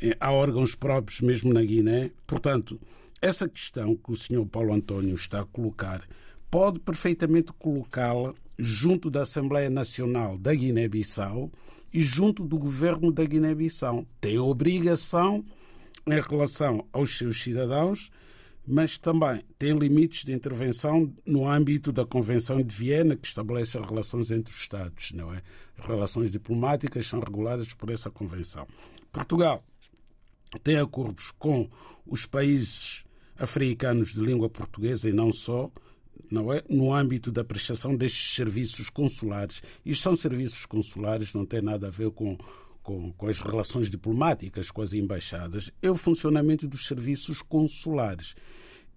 Eh, 0.00 0.16
há 0.18 0.32
órgãos 0.32 0.74
próprios 0.74 1.20
mesmo 1.20 1.52
na 1.52 1.62
Guiné. 1.62 2.10
Portanto, 2.26 2.80
essa 3.20 3.48
questão 3.48 3.96
que 3.96 4.12
o 4.12 4.16
Sr. 4.16 4.46
Paulo 4.46 4.72
António 4.72 5.14
está 5.14 5.40
a 5.40 5.46
colocar 5.46 6.02
pode 6.50 6.80
perfeitamente 6.80 7.52
colocá-la 7.52 8.34
junto 8.58 9.10
da 9.10 9.22
Assembleia 9.22 9.70
Nacional 9.70 10.36
da 10.36 10.54
Guiné-Bissau 10.54 11.50
e 11.92 12.00
junto 12.00 12.44
do 12.44 12.58
governo 12.58 13.12
da 13.12 13.24
Guiné-Bissau. 13.24 14.04
Tem 14.20 14.36
a 14.36 14.42
obrigação 14.42 15.44
em 16.12 16.20
relação 16.20 16.86
aos 16.92 17.16
seus 17.16 17.42
cidadãos, 17.42 18.10
mas 18.66 18.98
também 18.98 19.42
tem 19.58 19.72
limites 19.76 20.24
de 20.24 20.32
intervenção 20.32 21.10
no 21.24 21.48
âmbito 21.48 21.90
da 21.90 22.04
Convenção 22.04 22.62
de 22.62 22.74
Viena, 22.74 23.16
que 23.16 23.26
estabelece 23.26 23.78
as 23.78 23.88
relações 23.88 24.30
entre 24.30 24.52
os 24.52 24.60
Estados, 24.60 25.12
não 25.12 25.32
é? 25.32 25.42
As 25.78 25.86
relações 25.86 26.30
diplomáticas 26.30 27.06
são 27.06 27.20
reguladas 27.20 27.72
por 27.72 27.88
essa 27.88 28.10
convenção. 28.10 28.66
Portugal 29.10 29.64
tem 30.62 30.76
acordos 30.76 31.30
com 31.30 31.68
os 32.06 32.26
países 32.26 33.04
africanos 33.38 34.12
de 34.12 34.20
língua 34.20 34.50
portuguesa 34.50 35.08
e 35.08 35.12
não 35.12 35.32
só, 35.32 35.70
não 36.30 36.52
é? 36.52 36.62
No 36.68 36.92
âmbito 36.92 37.32
da 37.32 37.44
prestação 37.44 37.96
destes 37.96 38.34
serviços 38.34 38.90
consulares. 38.90 39.62
Isto 39.84 40.02
são 40.02 40.16
serviços 40.16 40.66
consulares, 40.66 41.32
não 41.32 41.46
tem 41.46 41.62
nada 41.62 41.86
a 41.86 41.90
ver 41.90 42.10
com, 42.10 42.36
com, 42.88 43.12
com 43.12 43.28
as 43.28 43.40
relações 43.40 43.90
diplomáticas, 43.90 44.70
com 44.70 44.80
as 44.80 44.94
embaixadas. 44.94 45.70
É 45.82 45.90
o 45.90 45.94
funcionamento 45.94 46.66
dos 46.66 46.86
serviços 46.86 47.42
consulares. 47.42 48.34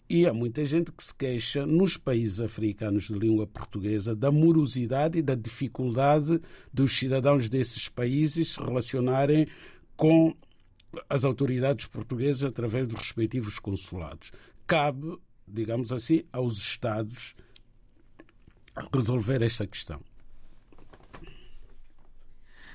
E 0.09 0.25
há 0.25 0.33
muita 0.33 0.63
gente 0.65 0.93
que 0.93 1.03
se 1.03 1.13
queixa 1.13 1.65
nos 1.65 1.97
países 1.97 2.39
africanos 2.39 3.09
de 3.09 3.13
língua 3.13 3.45
portuguesa 3.45 4.15
da 4.15 4.31
morosidade 4.31 5.19
e 5.19 5.21
da 5.21 5.35
dificuldade 5.35 6.39
dos 6.73 6.97
cidadãos 6.97 7.49
desses 7.49 7.89
países 7.89 8.53
se 8.53 8.61
relacionarem 8.61 9.45
com 9.97 10.33
as 11.09 11.25
autoridades 11.25 11.85
portuguesas 11.85 12.45
através 12.45 12.87
dos 12.87 12.97
respectivos 12.97 13.59
consulados. 13.59 14.31
Cabe, 14.65 15.17
digamos 15.45 15.91
assim, 15.91 16.23
aos 16.31 16.59
Estados 16.59 17.35
resolver 18.93 19.41
esta 19.41 19.67
questão. 19.67 20.01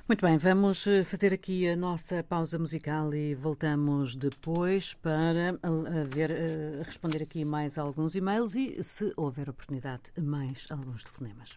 Muito 0.08 0.24
bem, 0.24 0.38
vamos 0.38 0.86
eh, 0.86 1.02
fazer 1.02 1.34
aqui 1.34 1.68
a 1.68 1.74
nossa 1.74 2.22
pausa 2.22 2.56
musical 2.60 3.12
e 3.12 3.34
voltamos 3.34 4.14
depois 4.14 4.94
para 4.94 5.58
ver, 6.08 6.30
eh, 6.30 6.82
responder 6.84 7.24
aqui 7.24 7.44
mais 7.44 7.76
alguns 7.76 8.14
e-mails 8.14 8.54
e, 8.54 8.80
se 8.84 9.12
houver 9.16 9.50
oportunidade, 9.50 10.12
mais 10.16 10.64
alguns 10.70 11.02
telefonemas. 11.02 11.56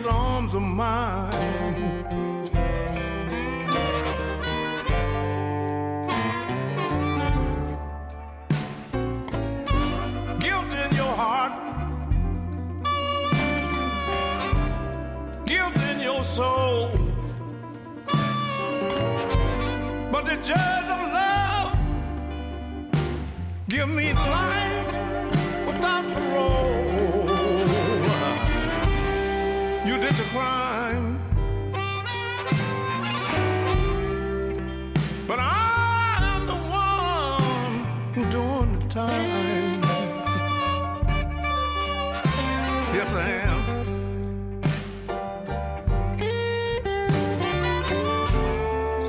These 0.00 0.06
arms 0.06 0.54
of 0.54 0.62
mine. 0.62 1.99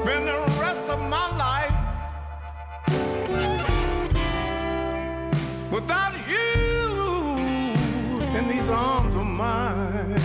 Spend 0.03 0.27
the 0.27 0.39
rest 0.59 0.89
of 0.89 0.99
my 0.99 1.27
life 1.37 1.75
without 5.71 6.13
you 6.27 6.49
in 8.35 8.47
these 8.47 8.71
arms 8.71 9.13
of 9.13 9.27
mine. 9.27 10.19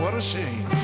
What 0.00 0.14
a 0.14 0.20
shame. 0.20 0.77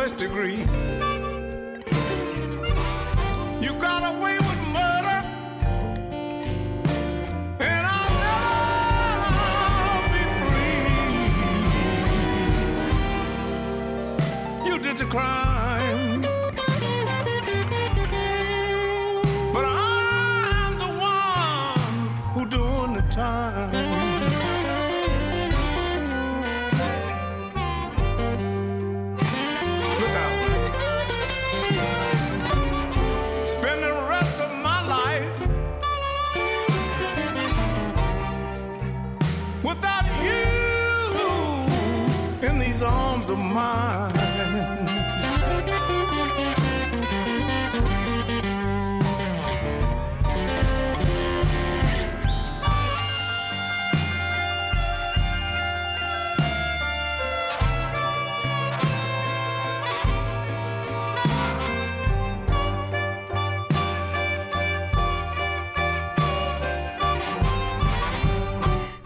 First 0.00 0.16
degree. 0.16 0.99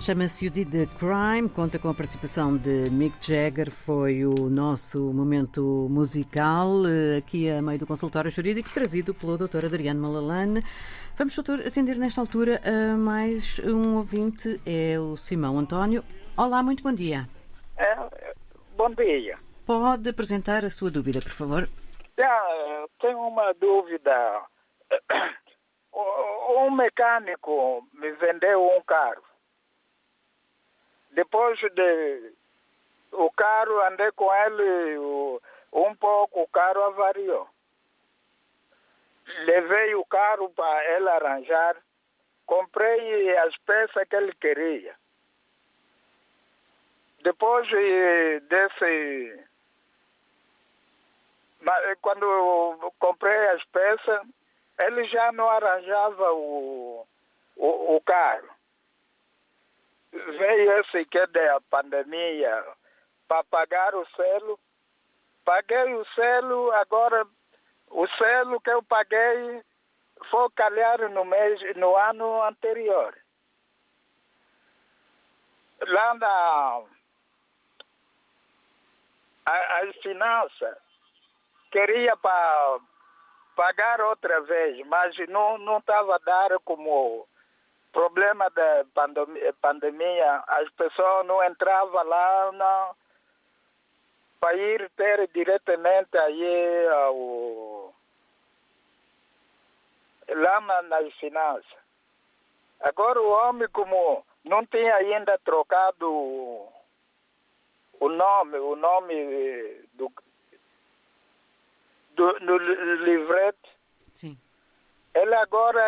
Chama-se 0.04 0.44
You 0.44 0.50
Did 0.52 0.70
the 0.70 0.86
Crime, 0.98 1.48
conta 1.48 1.78
com 1.78 1.88
a 1.88 1.94
participação 1.94 2.58
de 2.58 2.90
Mick 2.90 3.16
Jagger, 3.26 3.70
foi 3.70 4.26
o 4.26 4.50
nosso 4.50 4.98
momento 5.14 5.88
musical 5.88 6.68
eh, 6.86 7.16
aqui 7.16 7.48
a 7.48 7.62
meio 7.62 7.78
do 7.78 7.86
consultório 7.86 8.30
jurídico, 8.30 8.68
trazido 8.68 9.14
pelo 9.14 9.38
Dr. 9.38 9.64
Adriano 9.64 10.02
Malalane. 10.02 10.62
Vamos, 11.16 11.34
doutor, 11.34 11.66
atender 11.66 11.96
nesta 11.96 12.20
altura 12.20 12.60
a 12.66 12.98
mais 12.98 13.58
um 13.60 13.96
ouvinte, 13.96 14.60
é 14.66 15.00
o 15.00 15.16
Simão 15.16 15.58
António. 15.58 16.04
Olá, 16.36 16.62
muito 16.62 16.82
bom 16.82 16.92
dia. 16.92 17.26
É, 17.78 17.96
bom 18.76 18.90
dia. 18.90 19.38
Pode 19.64 20.06
apresentar 20.10 20.66
a 20.66 20.70
sua 20.70 20.90
dúvida, 20.90 21.20
por 21.20 21.32
favor? 21.32 21.66
Já, 22.18 22.86
tenho 23.00 23.20
uma 23.20 23.54
dúvida. 23.54 24.42
Um 26.56 26.70
mecânico 26.70 27.86
me 27.94 28.10
vendeu 28.12 28.62
um 28.62 28.82
carro. 28.82 29.22
Depois 31.14 31.58
de 31.58 32.32
o 33.12 33.30
carro, 33.30 33.80
andei 33.88 34.10
com 34.12 34.32
ele 34.34 34.98
um 35.72 35.94
pouco, 35.94 36.42
o 36.42 36.48
carro 36.48 36.82
avariou. 36.82 37.48
Levei 39.46 39.94
o 39.94 40.04
carro 40.04 40.50
para 40.50 40.96
ele 40.96 41.08
arranjar, 41.08 41.76
comprei 42.44 43.36
as 43.38 43.56
peças 43.58 44.08
que 44.08 44.16
ele 44.16 44.34
queria. 44.34 44.94
Depois 47.22 47.66
desse 48.48 49.44
quando 52.02 52.92
comprei 52.98 53.48
as 53.50 53.64
peças, 53.64 54.20
ele 54.82 55.04
já 55.06 55.32
não 55.32 55.48
arranjava 55.48 56.32
o, 56.32 57.06
o, 57.56 57.96
o 57.96 58.00
carro. 58.02 58.53
Veio 60.14 60.78
esse 60.78 61.04
que 61.06 61.18
é 61.18 61.26
da 61.26 61.60
pandemia 61.62 62.64
para 63.26 63.42
pagar 63.44 63.94
o 63.96 64.06
selo. 64.14 64.60
Paguei 65.44 65.92
o 65.94 66.04
selo, 66.14 66.70
agora 66.72 67.26
o 67.90 68.06
selo 68.16 68.60
que 68.60 68.70
eu 68.70 68.82
paguei 68.84 69.62
foi 70.30 70.50
calhar 70.52 71.10
no, 71.10 71.24
mês, 71.24 71.60
no 71.76 71.96
ano 71.96 72.42
anterior. 72.44 73.14
Lá 75.80 76.14
na 76.14 76.82
a- 79.46 79.78
as 79.80 79.96
finanças 79.96 80.78
queria 81.72 82.16
pa, 82.16 82.80
pagar 83.56 84.00
outra 84.00 84.40
vez, 84.42 84.86
mas 84.86 85.16
não 85.28 85.58
não 85.58 85.78
estava 85.78 86.14
a 86.14 86.18
dar 86.18 86.58
como 86.60 87.26
problema 87.94 88.50
da 88.50 88.84
pandemia, 89.62 90.42
as 90.48 90.68
pessoas 90.72 91.24
não 91.26 91.42
entravam 91.44 92.02
lá 92.02 92.52
não, 92.52 92.96
para 94.40 94.56
ir 94.56 94.90
ter 94.90 95.28
diretamente 95.28 96.18
aí 96.18 96.88
ao 96.88 97.94
lá 100.28 100.60
na, 100.60 100.82
nas 100.82 101.14
finanças. 101.14 101.78
Agora 102.80 103.22
o 103.22 103.30
homem 103.30 103.68
como 103.68 104.26
não 104.44 104.66
tinha 104.66 104.96
ainda 104.96 105.38
trocado 105.38 106.10
o 106.10 108.08
nome, 108.08 108.58
o 108.58 108.74
nome 108.74 109.14
do, 109.92 110.12
do, 112.10 112.40
do 112.40 112.58
li- 112.58 113.04
livrete, 113.04 113.70
Sim. 114.14 114.38
ele 115.14 115.34
agora 115.36 115.80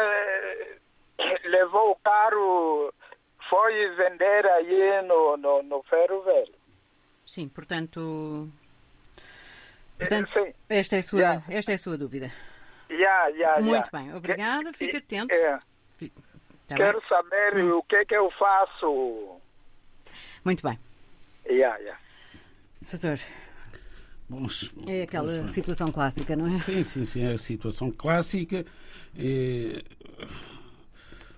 levou 1.44 1.92
o 1.92 1.96
carro, 1.96 2.92
foi 3.48 3.72
vender 3.96 4.46
aí 4.46 5.02
no, 5.06 5.36
no, 5.36 5.62
no 5.62 5.82
ferro 5.84 6.22
velho. 6.22 6.54
Sim, 7.26 7.48
portanto. 7.48 8.48
Portanto, 9.98 10.30
Sim. 10.32 10.52
esta 10.68 10.96
é 10.96 10.98
a 10.98 11.02
sua, 11.02 11.18
Yeah. 11.18 11.44
esta 11.48 11.72
é 11.72 11.74
a 11.74 11.78
sua 11.78 11.96
dúvida. 11.96 12.30
Já, 12.90 13.30
já, 13.32 13.60
Muito 13.60 13.88
bem, 13.92 14.14
obrigada, 14.14 14.72
fica 14.72 14.98
atento. 14.98 15.32
é, 15.34 15.58
Tá 16.68 16.76
quero 16.76 16.98
bem? 17.00 17.08
saber 17.08 17.64
o 17.72 17.82
que 17.82 18.04
que 18.04 18.14
eu 18.16 18.30
faço. 18.32 19.40
Muito 20.44 20.62
bem. 20.62 20.78
Já, 21.58 21.80
já. 21.82 21.96
Doutor, 22.90 23.18
é 24.88 25.02
aquela 25.02 25.48
situação 25.48 25.90
clássica, 25.90 26.36
não 26.36 26.46
é? 26.48 26.54
Sim, 26.54 26.82
sim, 26.82 27.04
sim, 27.04 27.24
é 27.24 27.32
a 27.32 27.38
situação 27.38 27.90
clássica. 27.90 28.64
Eh, 29.18 29.82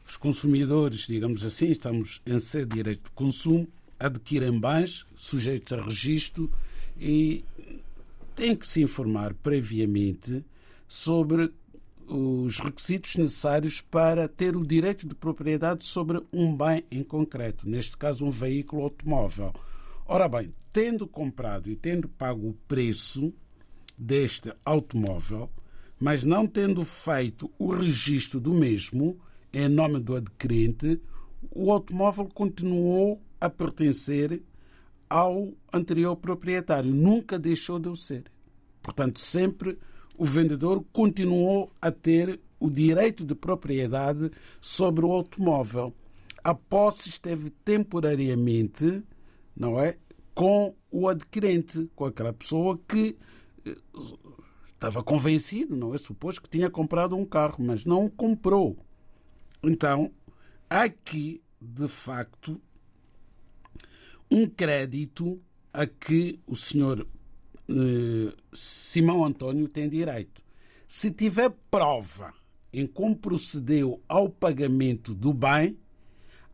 os 0.09 0.17
consumidores, 0.17 1.07
digamos 1.07 1.45
assim, 1.45 1.67
estamos 1.67 2.23
em 2.25 2.39
de 2.39 2.65
direito 2.67 3.05
de 3.05 3.11
consumo, 3.11 3.69
adquirem 4.01 4.59
bens 4.59 5.07
sujeitos 5.15 5.73
a 5.75 5.83
registro 5.83 6.51
e 6.99 7.45
têm 8.35 8.57
que 8.57 8.67
se 8.67 8.81
informar 8.81 9.35
previamente 9.35 10.43
sobre 10.87 11.53
os 12.07 12.59
requisitos 12.59 13.17
necessários 13.17 13.83
para 13.83 14.27
ter 14.27 14.57
o 14.57 14.67
direito 14.67 15.07
de 15.07 15.15
propriedade 15.15 15.85
sobre 15.85 16.23
um 16.33 16.57
bem 16.57 16.83
em 16.91 17.03
concreto, 17.03 17.69
neste 17.69 17.95
caso 17.95 18.25
um 18.25 18.31
veículo 18.31 18.85
automóvel. 18.85 19.53
Ora 20.07 20.27
bem, 20.27 20.55
tendo 20.73 21.07
comprado 21.07 21.69
e 21.69 21.77
tendo 21.77 22.09
pago 22.09 22.49
o 22.49 22.55
preço 22.67 23.31
deste 23.97 24.55
automóvel, 24.65 25.51
mas 26.01 26.25
não 26.25 26.47
tendo 26.47 26.83
feito 26.83 27.51
o 27.59 27.71
registro 27.75 28.41
do 28.41 28.55
mesmo 28.55 29.21
em 29.53 29.69
nome 29.69 30.01
do 30.01 30.17
adquirente, 30.17 31.01
o 31.51 31.73
automóvel 31.73 32.29
continuou 32.33 33.21
a 33.41 33.49
pertencer 33.49 34.43
ao 35.09 35.53
anterior 35.73 36.17
proprietário, 36.17 36.93
nunca 36.93 37.39
deixou 37.39 37.79
de 37.79 37.89
o 37.89 37.97
ser. 37.97 38.25
Portanto, 38.83 39.19
sempre 39.19 39.79
o 40.19 40.25
vendedor 40.25 40.85
continuou 40.93 41.71
a 41.81 41.91
ter 41.91 42.41
o 42.61 42.69
direito 42.69 43.25
de 43.25 43.35
propriedade 43.35 44.31
sobre 44.61 45.05
o 45.05 45.13
automóvel. 45.13 45.95
A 46.43 46.55
posse 46.55 47.09
esteve 47.09 47.51
temporariamente, 47.51 49.03
não 49.57 49.81
é, 49.81 49.97
com 50.35 50.75
o 50.91 51.09
adquirente, 51.09 51.91
com 51.95 52.05
aquela 52.05 52.33
pessoa 52.33 52.79
que 52.87 53.17
eh, 53.67 53.77
estava 54.75 55.03
convencido, 55.03 55.77
não 55.77 55.95
é 55.95 55.99
suposto 55.99 56.43
que 56.43 56.49
tinha 56.49 56.71
comprado 56.71 57.17
um 57.17 57.25
carro, 57.25 57.57
mas 57.65 57.85
não 57.85 58.07
o 58.07 58.11
comprou. 58.11 58.77
Então, 59.63 60.13
há 60.69 60.83
aqui, 60.83 61.43
de 61.61 61.89
facto, 61.89 62.61
um 64.31 64.47
crédito 64.47 65.41
a 65.73 65.87
que 65.87 66.39
o 66.47 66.55
senhor 66.55 67.07
eh, 67.69 68.35
Simão 68.53 69.25
António 69.25 69.69
tem 69.69 69.89
direito. 69.89 70.43
Se 70.87 71.11
tiver 71.11 71.51
prova 71.71 72.33
em 72.73 72.87
como 72.87 73.17
procedeu 73.17 74.03
ao 74.09 74.29
pagamento 74.29 75.15
do 75.15 75.33
bem, 75.33 75.79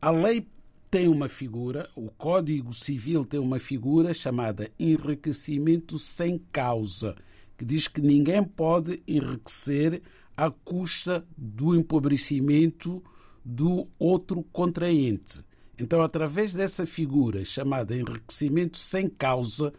a 0.00 0.10
lei 0.10 0.46
tem 0.90 1.08
uma 1.08 1.28
figura, 1.28 1.90
o 1.96 2.10
Código 2.10 2.72
Civil 2.72 3.24
tem 3.24 3.40
uma 3.40 3.58
figura 3.58 4.14
chamada 4.14 4.70
enriquecimento 4.78 5.98
sem 5.98 6.38
causa, 6.52 7.16
que 7.56 7.64
diz 7.64 7.88
que 7.88 8.00
ninguém 8.00 8.44
pode 8.44 9.02
enriquecer 9.06 10.02
à 10.36 10.50
custa 10.50 11.26
do 11.36 11.74
empobrecimento 11.74 13.02
do 13.44 13.88
outro 13.98 14.42
contraente. 14.44 15.44
Então, 15.78 16.02
através 16.02 16.54
dessa 16.54 16.86
figura 16.86 17.44
chamada 17.44 17.96
enriquecimento 17.96 18.78
sem 18.78 19.08
causa, 19.08 19.72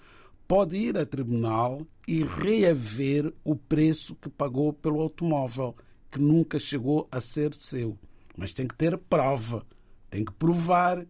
pode 0.47 0.76
ir 0.76 0.97
a 0.97 1.06
tribunal 1.06 1.86
e 2.08 2.24
reaver 2.24 3.34
o 3.43 3.56
preço 3.56 4.16
que 4.16 4.30
pagou 4.30 4.72
pelo 4.74 4.99
automóvel, 5.01 5.76
que 6.12 6.20
nunca 6.20 6.60
chegou 6.60 7.08
a 7.12 7.20
ser 7.20 7.53
seu. 7.53 7.97
Mas 8.38 8.53
tem 8.53 8.68
que 8.68 8.76
ter 8.76 8.97
prova, 8.97 9.66
tem 10.10 10.24
que 10.24 10.34
provar. 10.34 11.06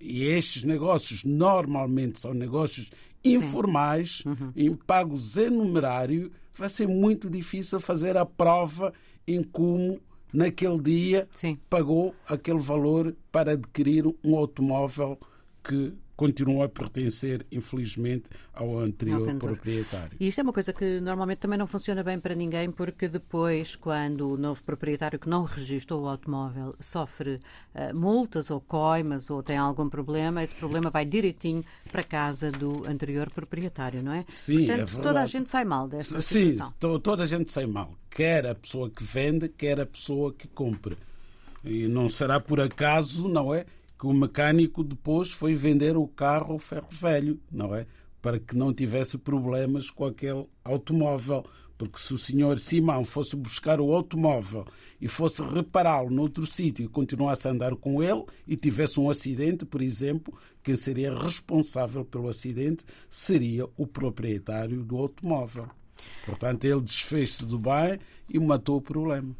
E 0.00 0.24
estes 0.24 0.64
negócios 0.64 1.24
normalmente 1.24 2.18
são 2.18 2.32
negócios 2.32 2.90
informais, 3.22 4.24
em 4.56 4.74
pagos 4.74 5.36
em 5.36 5.50
numerário. 5.50 6.32
Vai 6.60 6.68
ser 6.68 6.86
muito 6.86 7.30
difícil 7.30 7.80
fazer 7.80 8.18
a 8.18 8.26
prova 8.26 8.92
em 9.26 9.42
como 9.42 9.98
naquele 10.30 10.78
dia 10.78 11.26
Sim. 11.32 11.58
pagou 11.70 12.14
aquele 12.28 12.58
valor 12.58 13.16
para 13.32 13.52
adquirir 13.52 14.04
um 14.22 14.36
automóvel 14.36 15.18
que 15.64 15.94
continua 16.20 16.66
a 16.66 16.68
pertencer, 16.68 17.46
infelizmente, 17.50 18.28
ao 18.52 18.78
anterior 18.78 19.26
Ao 19.30 19.36
proprietário. 19.36 20.18
E 20.20 20.28
isto 20.28 20.38
é 20.38 20.42
uma 20.42 20.52
coisa 20.52 20.70
que 20.70 21.00
normalmente 21.00 21.38
também 21.38 21.58
não 21.58 21.66
funciona 21.66 22.02
bem 22.04 22.20
para 22.20 22.34
ninguém, 22.34 22.70
porque 22.70 23.08
depois, 23.08 23.74
quando 23.74 24.32
o 24.32 24.36
novo 24.36 24.62
proprietário 24.62 25.18
que 25.18 25.30
não 25.30 25.44
registrou 25.44 26.02
o 26.02 26.08
automóvel 26.08 26.74
sofre 26.78 27.40
eh, 27.74 27.94
multas 27.94 28.50
ou 28.50 28.60
coimas 28.60 29.30
ou 29.30 29.42
tem 29.42 29.56
algum 29.56 29.88
problema, 29.88 30.42
esse 30.44 30.54
problema 30.54 30.90
vai 30.90 31.06
direitinho 31.06 31.64
para 31.90 32.02
a 32.02 32.04
casa 32.04 32.52
do 32.52 32.84
anterior 32.86 33.30
proprietário, 33.30 34.02
não 34.02 34.12
é? 34.12 34.26
Sim, 34.28 34.66
Portanto, 34.66 34.72
é 34.80 34.84
verdade. 34.84 35.02
toda 35.02 35.22
a 35.22 35.26
gente 35.26 35.48
sai 35.48 35.64
mal 35.64 35.88
desta 35.88 36.20
Sim, 36.20 36.50
situação. 36.50 36.74
to- 36.78 36.98
toda 36.98 37.22
a 37.22 37.26
gente 37.26 37.50
sai 37.50 37.64
mal. 37.64 37.96
Quer 38.10 38.46
a 38.46 38.54
pessoa 38.54 38.90
que 38.90 39.02
vende, 39.02 39.48
quer 39.48 39.80
a 39.80 39.86
pessoa 39.86 40.34
que 40.34 40.46
compra. 40.48 40.98
E 41.64 41.88
não 41.88 42.10
será 42.10 42.38
por 42.38 42.60
acaso, 42.60 43.26
não 43.26 43.54
é? 43.54 43.64
Que 44.00 44.06
o 44.06 44.14
mecânico 44.14 44.82
depois 44.82 45.30
foi 45.30 45.52
vender 45.52 45.94
o 45.94 46.08
carro 46.08 46.54
ao 46.54 46.58
ferro 46.58 46.88
velho, 46.90 47.38
não 47.52 47.74
é? 47.74 47.86
Para 48.22 48.40
que 48.40 48.56
não 48.56 48.72
tivesse 48.72 49.18
problemas 49.18 49.90
com 49.90 50.06
aquele 50.06 50.46
automóvel. 50.64 51.44
Porque 51.76 51.98
se 51.98 52.14
o 52.14 52.18
senhor 52.18 52.58
Simão 52.58 53.04
fosse 53.04 53.36
buscar 53.36 53.78
o 53.78 53.92
automóvel 53.92 54.64
e 54.98 55.06
fosse 55.06 55.42
repará-lo 55.42 56.08
noutro 56.08 56.46
sítio 56.46 56.82
e 56.82 56.88
continuasse 56.88 57.46
a 57.46 57.50
andar 57.50 57.76
com 57.76 58.02
ele 58.02 58.24
e 58.46 58.56
tivesse 58.56 58.98
um 58.98 59.10
acidente, 59.10 59.66
por 59.66 59.82
exemplo, 59.82 60.32
quem 60.62 60.76
seria 60.76 61.14
responsável 61.14 62.02
pelo 62.02 62.30
acidente 62.30 62.86
seria 63.10 63.68
o 63.76 63.86
proprietário 63.86 64.82
do 64.82 64.96
automóvel. 64.96 65.68
Portanto, 66.24 66.64
ele 66.64 66.80
desfez-se 66.80 67.44
do 67.44 67.58
bem 67.58 67.98
e 68.30 68.38
matou 68.38 68.78
o 68.78 68.82
problema. 68.82 69.36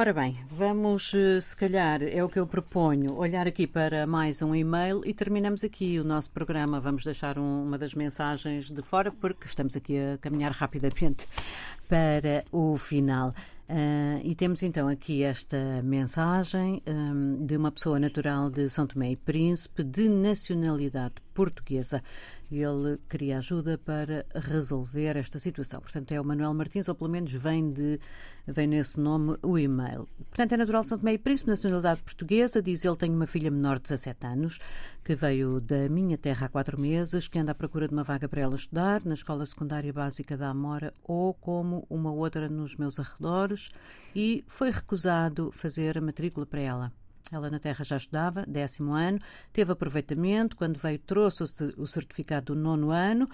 Ora 0.00 0.14
bem, 0.14 0.38
vamos, 0.50 1.12
eh, 1.12 1.38
se 1.42 1.54
calhar, 1.54 2.02
é 2.02 2.24
o 2.24 2.28
que 2.30 2.38
eu 2.38 2.46
proponho, 2.46 3.14
olhar 3.18 3.46
aqui 3.46 3.66
para 3.66 4.06
mais 4.06 4.40
um 4.40 4.54
e-mail 4.54 5.02
e 5.04 5.12
terminamos 5.12 5.62
aqui 5.62 5.98
o 5.98 6.04
nosso 6.04 6.30
programa. 6.30 6.80
Vamos 6.80 7.04
deixar 7.04 7.38
um- 7.38 7.64
uma 7.64 7.76
das 7.76 7.92
mensagens 7.92 8.70
de 8.70 8.80
fora, 8.80 9.12
porque 9.12 9.44
estamos 9.44 9.76
aqui 9.76 9.98
a 9.98 10.16
caminhar 10.16 10.52
rapidamente 10.52 11.28
para 11.86 12.46
o 12.50 12.78
final. 12.78 13.34
Ah, 13.68 14.18
e 14.24 14.34
temos 14.34 14.62
então 14.62 14.88
aqui 14.88 15.22
esta 15.22 15.80
mensagem 15.84 16.82
hum, 16.88 17.44
de 17.46 17.56
uma 17.56 17.70
pessoa 17.70 18.00
natural 18.00 18.48
de 18.48 18.70
São 18.70 18.86
Tomé 18.86 19.12
e 19.12 19.16
Príncipe, 19.16 19.84
de 19.84 20.08
nacionalidade 20.08 21.14
portuguesa. 21.34 22.02
Ele 22.50 22.98
queria 23.08 23.38
ajuda 23.38 23.78
para 23.78 24.26
resolver 24.34 25.16
esta 25.16 25.38
situação. 25.38 25.80
Portanto, 25.80 26.10
é 26.10 26.20
o 26.20 26.24
Manuel 26.24 26.52
Martins, 26.52 26.88
ou 26.88 26.94
pelo 26.94 27.10
menos 27.10 27.32
vem, 27.32 27.72
de, 27.72 28.00
vem 28.46 28.66
nesse 28.66 28.98
nome 28.98 29.36
o 29.42 29.56
e-mail. 29.56 30.08
Portanto, 30.28 30.52
é 30.52 30.56
natural 30.56 30.82
de 30.82 30.88
São 30.88 30.98
Tomé 30.98 31.12
e 31.12 31.18
Príncipe, 31.18 31.50
nacionalidade 31.50 32.02
portuguesa. 32.02 32.60
Diz 32.60 32.84
ele, 32.84 32.96
tenho 32.96 33.14
uma 33.14 33.26
filha 33.26 33.50
menor 33.50 33.76
de 33.76 33.82
17 33.84 34.26
anos, 34.26 34.58
que 35.04 35.14
veio 35.14 35.60
da 35.60 35.88
minha 35.88 36.18
terra 36.18 36.46
há 36.46 36.48
quatro 36.48 36.80
meses, 36.80 37.28
que 37.28 37.38
anda 37.38 37.52
à 37.52 37.54
procura 37.54 37.86
de 37.86 37.94
uma 37.94 38.02
vaga 38.02 38.28
para 38.28 38.40
ela 38.40 38.56
estudar 38.56 39.04
na 39.04 39.14
Escola 39.14 39.46
Secundária 39.46 39.92
Básica 39.92 40.36
da 40.36 40.48
Amora 40.48 40.92
ou 41.04 41.32
como 41.34 41.86
uma 41.88 42.10
outra 42.10 42.48
nos 42.48 42.74
meus 42.74 42.98
arredores 42.98 43.70
e 44.14 44.44
foi 44.48 44.70
recusado 44.70 45.52
fazer 45.52 45.96
a 45.96 46.00
matrícula 46.00 46.46
para 46.46 46.60
ela. 46.60 46.92
Ela 47.32 47.48
na 47.50 47.58
Terra 47.60 47.84
já 47.84 47.96
estudava, 47.96 48.44
décimo 48.46 48.92
ano, 48.92 49.18
teve 49.52 49.70
aproveitamento. 49.72 50.56
Quando 50.56 50.78
veio, 50.78 50.98
trouxe 50.98 51.44
o 51.76 51.86
certificado 51.86 52.54
do 52.54 52.60
nono 52.60 52.90
ano, 52.90 53.28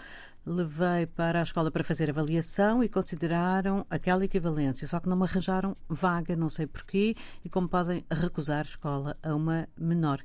levei 0.44 1.06
para 1.06 1.40
a 1.40 1.42
escola 1.42 1.70
para 1.70 1.82
fazer 1.82 2.10
avaliação 2.10 2.84
e 2.84 2.88
consideraram 2.88 3.86
aquela 3.88 4.24
equivalência, 4.24 4.86
só 4.86 5.00
que 5.00 5.08
não 5.08 5.16
me 5.16 5.24
arranjaram 5.24 5.76
vaga, 5.88 6.36
não 6.36 6.48
sei 6.50 6.66
porquê, 6.66 7.14
e 7.44 7.48
como 7.48 7.68
podem 7.68 8.04
recusar 8.10 8.64
escola 8.64 9.16
a 9.22 9.34
uma 9.34 9.68
menor. 9.78 10.22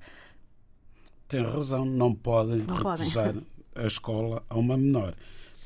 Tem 1.28 1.42
razão, 1.44 1.86
não 1.86 2.14
podem 2.14 2.60
Não 2.64 2.76
recusar 2.76 3.36
a 3.74 3.86
escola 3.86 4.44
a 4.50 4.58
uma 4.58 4.78
menor. 4.78 5.16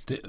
Te- 0.06 0.22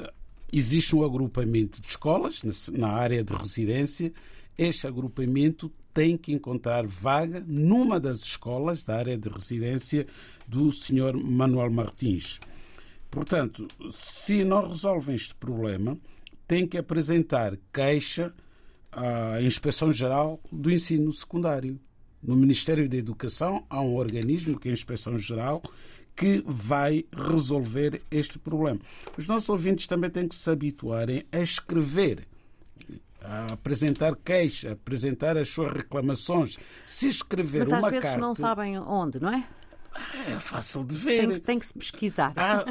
Existe 0.53 0.95
um 0.97 1.05
agrupamento 1.05 1.81
de 1.83 1.89
escolas 1.89 2.41
na 2.73 2.89
área 2.89 3.23
de 3.23 3.35
residência. 3.35 4.12
Este 4.57 4.87
agrupamento 4.87 5.71
tem 5.97 6.15
que 6.15 6.31
encontrar 6.31 6.87
vaga 6.87 7.43
numa 7.49 7.99
das 7.99 8.19
escolas 8.19 8.85
da 8.85 8.97
área 8.97 9.17
de 9.17 9.31
residência 9.31 10.07
do 10.47 10.71
Sr. 10.71 11.17
Manuel 11.17 11.71
Martins. 11.71 12.39
Portanto, 13.11 13.67
se 13.89 14.45
não 14.45 14.69
resolvem 14.69 15.17
este 15.17 15.35
problema, 15.35 15.99
tem 16.47 16.67
que 16.67 16.77
apresentar 16.77 17.57
queixa 17.73 18.35
à 18.93 19.41
Inspeção 19.41 19.91
Geral 19.91 20.39
do 20.53 20.71
Ensino 20.71 21.11
Secundário. 21.15 21.81
No 22.23 22.37
Ministério 22.37 22.87
da 22.87 22.97
Educação 22.99 23.65
há 23.71 23.81
um 23.81 23.97
organismo, 23.97 24.61
que 24.61 24.69
é 24.69 24.73
a 24.73 24.75
Inspeção 24.75 25.19
Geral, 25.19 25.63
que 26.15 26.45
vai 26.45 27.07
resolver 27.11 28.03
este 28.11 28.39
problema. 28.39 28.81
Os 29.17 29.27
nossos 29.27 29.49
ouvintes 29.49 29.87
também 29.87 30.11
têm 30.11 30.29
que 30.29 30.35
se 30.35 30.51
habituarem 30.51 31.25
a 31.33 31.41
escrever, 31.41 32.29
a 33.27 33.53
apresentar 33.53 34.14
queixa, 34.16 34.70
a 34.70 34.72
apresentar 34.72 35.37
as 35.37 35.49
suas 35.49 35.72
reclamações. 35.72 36.59
Se 36.85 37.09
escrever 37.09 37.61
Mas 37.61 37.72
às 37.72 37.79
uma 37.81 37.91
vezes 37.91 38.05
carta. 38.05 38.20
não 38.20 38.35
sabem 38.35 38.79
onde, 38.79 39.20
não 39.20 39.31
é? 39.31 39.47
É 40.29 40.39
fácil 40.39 40.85
de 40.85 40.95
ver. 40.95 41.20
Tem 41.27 41.35
que, 41.35 41.41
tem 41.41 41.59
que 41.59 41.66
se 41.66 41.74
pesquisar. 41.74 42.33
Há- 42.37 42.64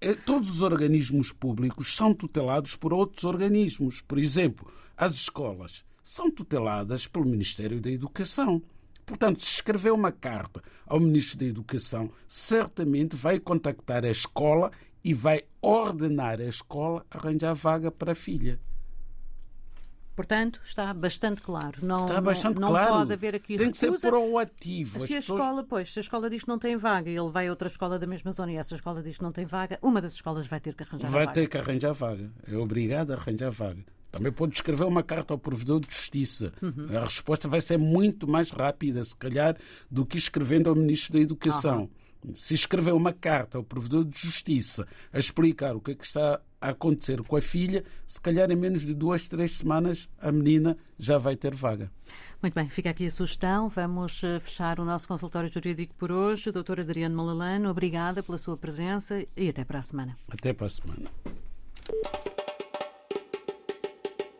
eh, 0.00 0.14
todos 0.14 0.50
os 0.50 0.62
organismos 0.62 1.32
públicos 1.32 1.96
são 1.96 2.12
tutelados 2.14 2.76
por 2.76 2.92
outros 2.92 3.24
organismos. 3.24 4.00
Por 4.02 4.18
exemplo, 4.18 4.70
as 4.96 5.14
escolas 5.14 5.84
são 6.04 6.30
tuteladas 6.30 7.06
pelo 7.06 7.24
Ministério 7.26 7.80
da 7.80 7.90
Educação. 7.90 8.62
Portanto, 9.06 9.42
se 9.42 9.54
escrever 9.54 9.90
uma 9.92 10.12
carta 10.12 10.62
ao 10.86 11.00
Ministro 11.00 11.38
da 11.38 11.46
Educação, 11.46 12.10
certamente 12.26 13.16
vai 13.16 13.38
contactar 13.40 14.04
a 14.04 14.10
escola 14.10 14.70
e 15.02 15.14
vai 15.14 15.42
ordenar 15.62 16.40
a 16.40 16.44
escola 16.44 17.06
a 17.10 17.16
arranjar 17.16 17.54
vaga 17.54 17.90
para 17.90 18.12
a 18.12 18.14
filha. 18.14 18.60
Portanto, 20.18 20.60
está 20.66 20.92
bastante 20.92 21.40
claro. 21.40 21.78
Não, 21.80 22.06
Está 22.06 22.20
bastante 22.20 22.56
não, 22.56 22.62
não 22.62 22.68
claro. 22.70 22.92
pode 22.92 23.12
haver 23.12 23.36
aqui 23.36 23.56
Tem 23.56 23.70
que 23.70 23.78
ser 23.78 23.92
proativo. 24.00 24.98
Se 24.98 25.12
a 25.12 25.16
pessoas- 25.16 25.38
escola, 25.40 25.62
pois, 25.64 25.92
se 25.92 25.98
a 26.00 26.02
escola 26.02 26.28
diz 26.28 26.42
que 26.42 26.48
não 26.48 26.58
tem 26.58 26.76
vaga 26.76 27.08
e 27.08 27.16
ele 27.16 27.30
vai 27.30 27.46
a 27.46 27.50
outra 27.50 27.68
escola 27.68 28.00
da 28.00 28.06
mesma 28.06 28.32
zona 28.32 28.50
e 28.52 28.56
essa 28.56 28.74
escola 28.74 29.00
diz 29.00 29.16
que 29.16 29.22
não 29.22 29.30
tem 29.30 29.44
vaga, 29.44 29.78
uma 29.80 30.02
das 30.02 30.14
escolas 30.14 30.48
vai 30.48 30.58
ter 30.58 30.74
que 30.74 30.82
arranjar 30.82 31.08
Vai 31.08 31.24
vaga. 31.26 31.34
ter 31.40 31.46
que 31.48 31.56
arranjar 31.56 31.92
vaga. 31.92 32.30
É 32.50 32.56
obrigado 32.56 33.12
a 33.12 33.14
arranjar 33.14 33.50
vaga. 33.52 33.84
Também 34.10 34.32
pode 34.32 34.54
escrever 34.54 34.84
uma 34.84 35.02
carta 35.02 35.34
ao 35.34 35.38
provedor 35.38 35.78
de 35.80 35.86
justiça. 35.94 36.52
A 36.96 37.00
resposta 37.04 37.46
vai 37.46 37.60
ser 37.60 37.76
muito 37.78 38.26
mais 38.26 38.50
rápida, 38.50 39.04
se 39.04 39.14
calhar, 39.14 39.54
do 39.90 40.04
que 40.04 40.16
escrevendo 40.16 40.68
ao 40.68 40.74
Ministro 40.74 41.12
da 41.12 41.20
Educação. 41.20 41.88
Se 42.34 42.54
escrever 42.54 42.92
uma 42.92 43.12
carta 43.12 43.58
ao 43.58 43.64
provedor 43.64 44.04
de 44.04 44.18
justiça 44.18 44.86
a 45.12 45.18
explicar 45.18 45.76
o 45.76 45.80
que 45.80 45.92
é 45.92 45.94
que 45.94 46.04
está 46.04 46.40
a 46.60 46.70
acontecer 46.70 47.22
com 47.22 47.36
a 47.36 47.40
filha, 47.40 47.84
se 48.06 48.20
calhar 48.20 48.50
em 48.50 48.56
menos 48.56 48.82
de 48.82 48.94
duas, 48.94 49.28
três 49.28 49.58
semanas 49.58 50.08
a 50.20 50.32
menina 50.32 50.76
já 50.98 51.18
vai 51.18 51.36
ter 51.36 51.54
vaga. 51.54 51.90
Muito 52.40 52.54
bem, 52.54 52.68
fica 52.68 52.90
aqui 52.90 53.06
a 53.06 53.10
sugestão. 53.10 53.68
Vamos 53.68 54.22
eh, 54.22 54.38
fechar 54.38 54.78
o 54.78 54.84
nosso 54.84 55.08
consultório 55.08 55.52
jurídico 55.52 55.94
por 55.94 56.12
hoje. 56.12 56.52
Doutor 56.52 56.78
Adriano 56.78 57.16
Malalano, 57.16 57.68
obrigada 57.68 58.22
pela 58.22 58.38
sua 58.38 58.56
presença 58.56 59.24
e 59.36 59.48
até 59.48 59.64
para 59.64 59.80
a 59.80 59.82
semana. 59.82 60.16
Até 60.28 60.52
para 60.52 60.66
a 60.66 60.70
semana. 60.70 61.10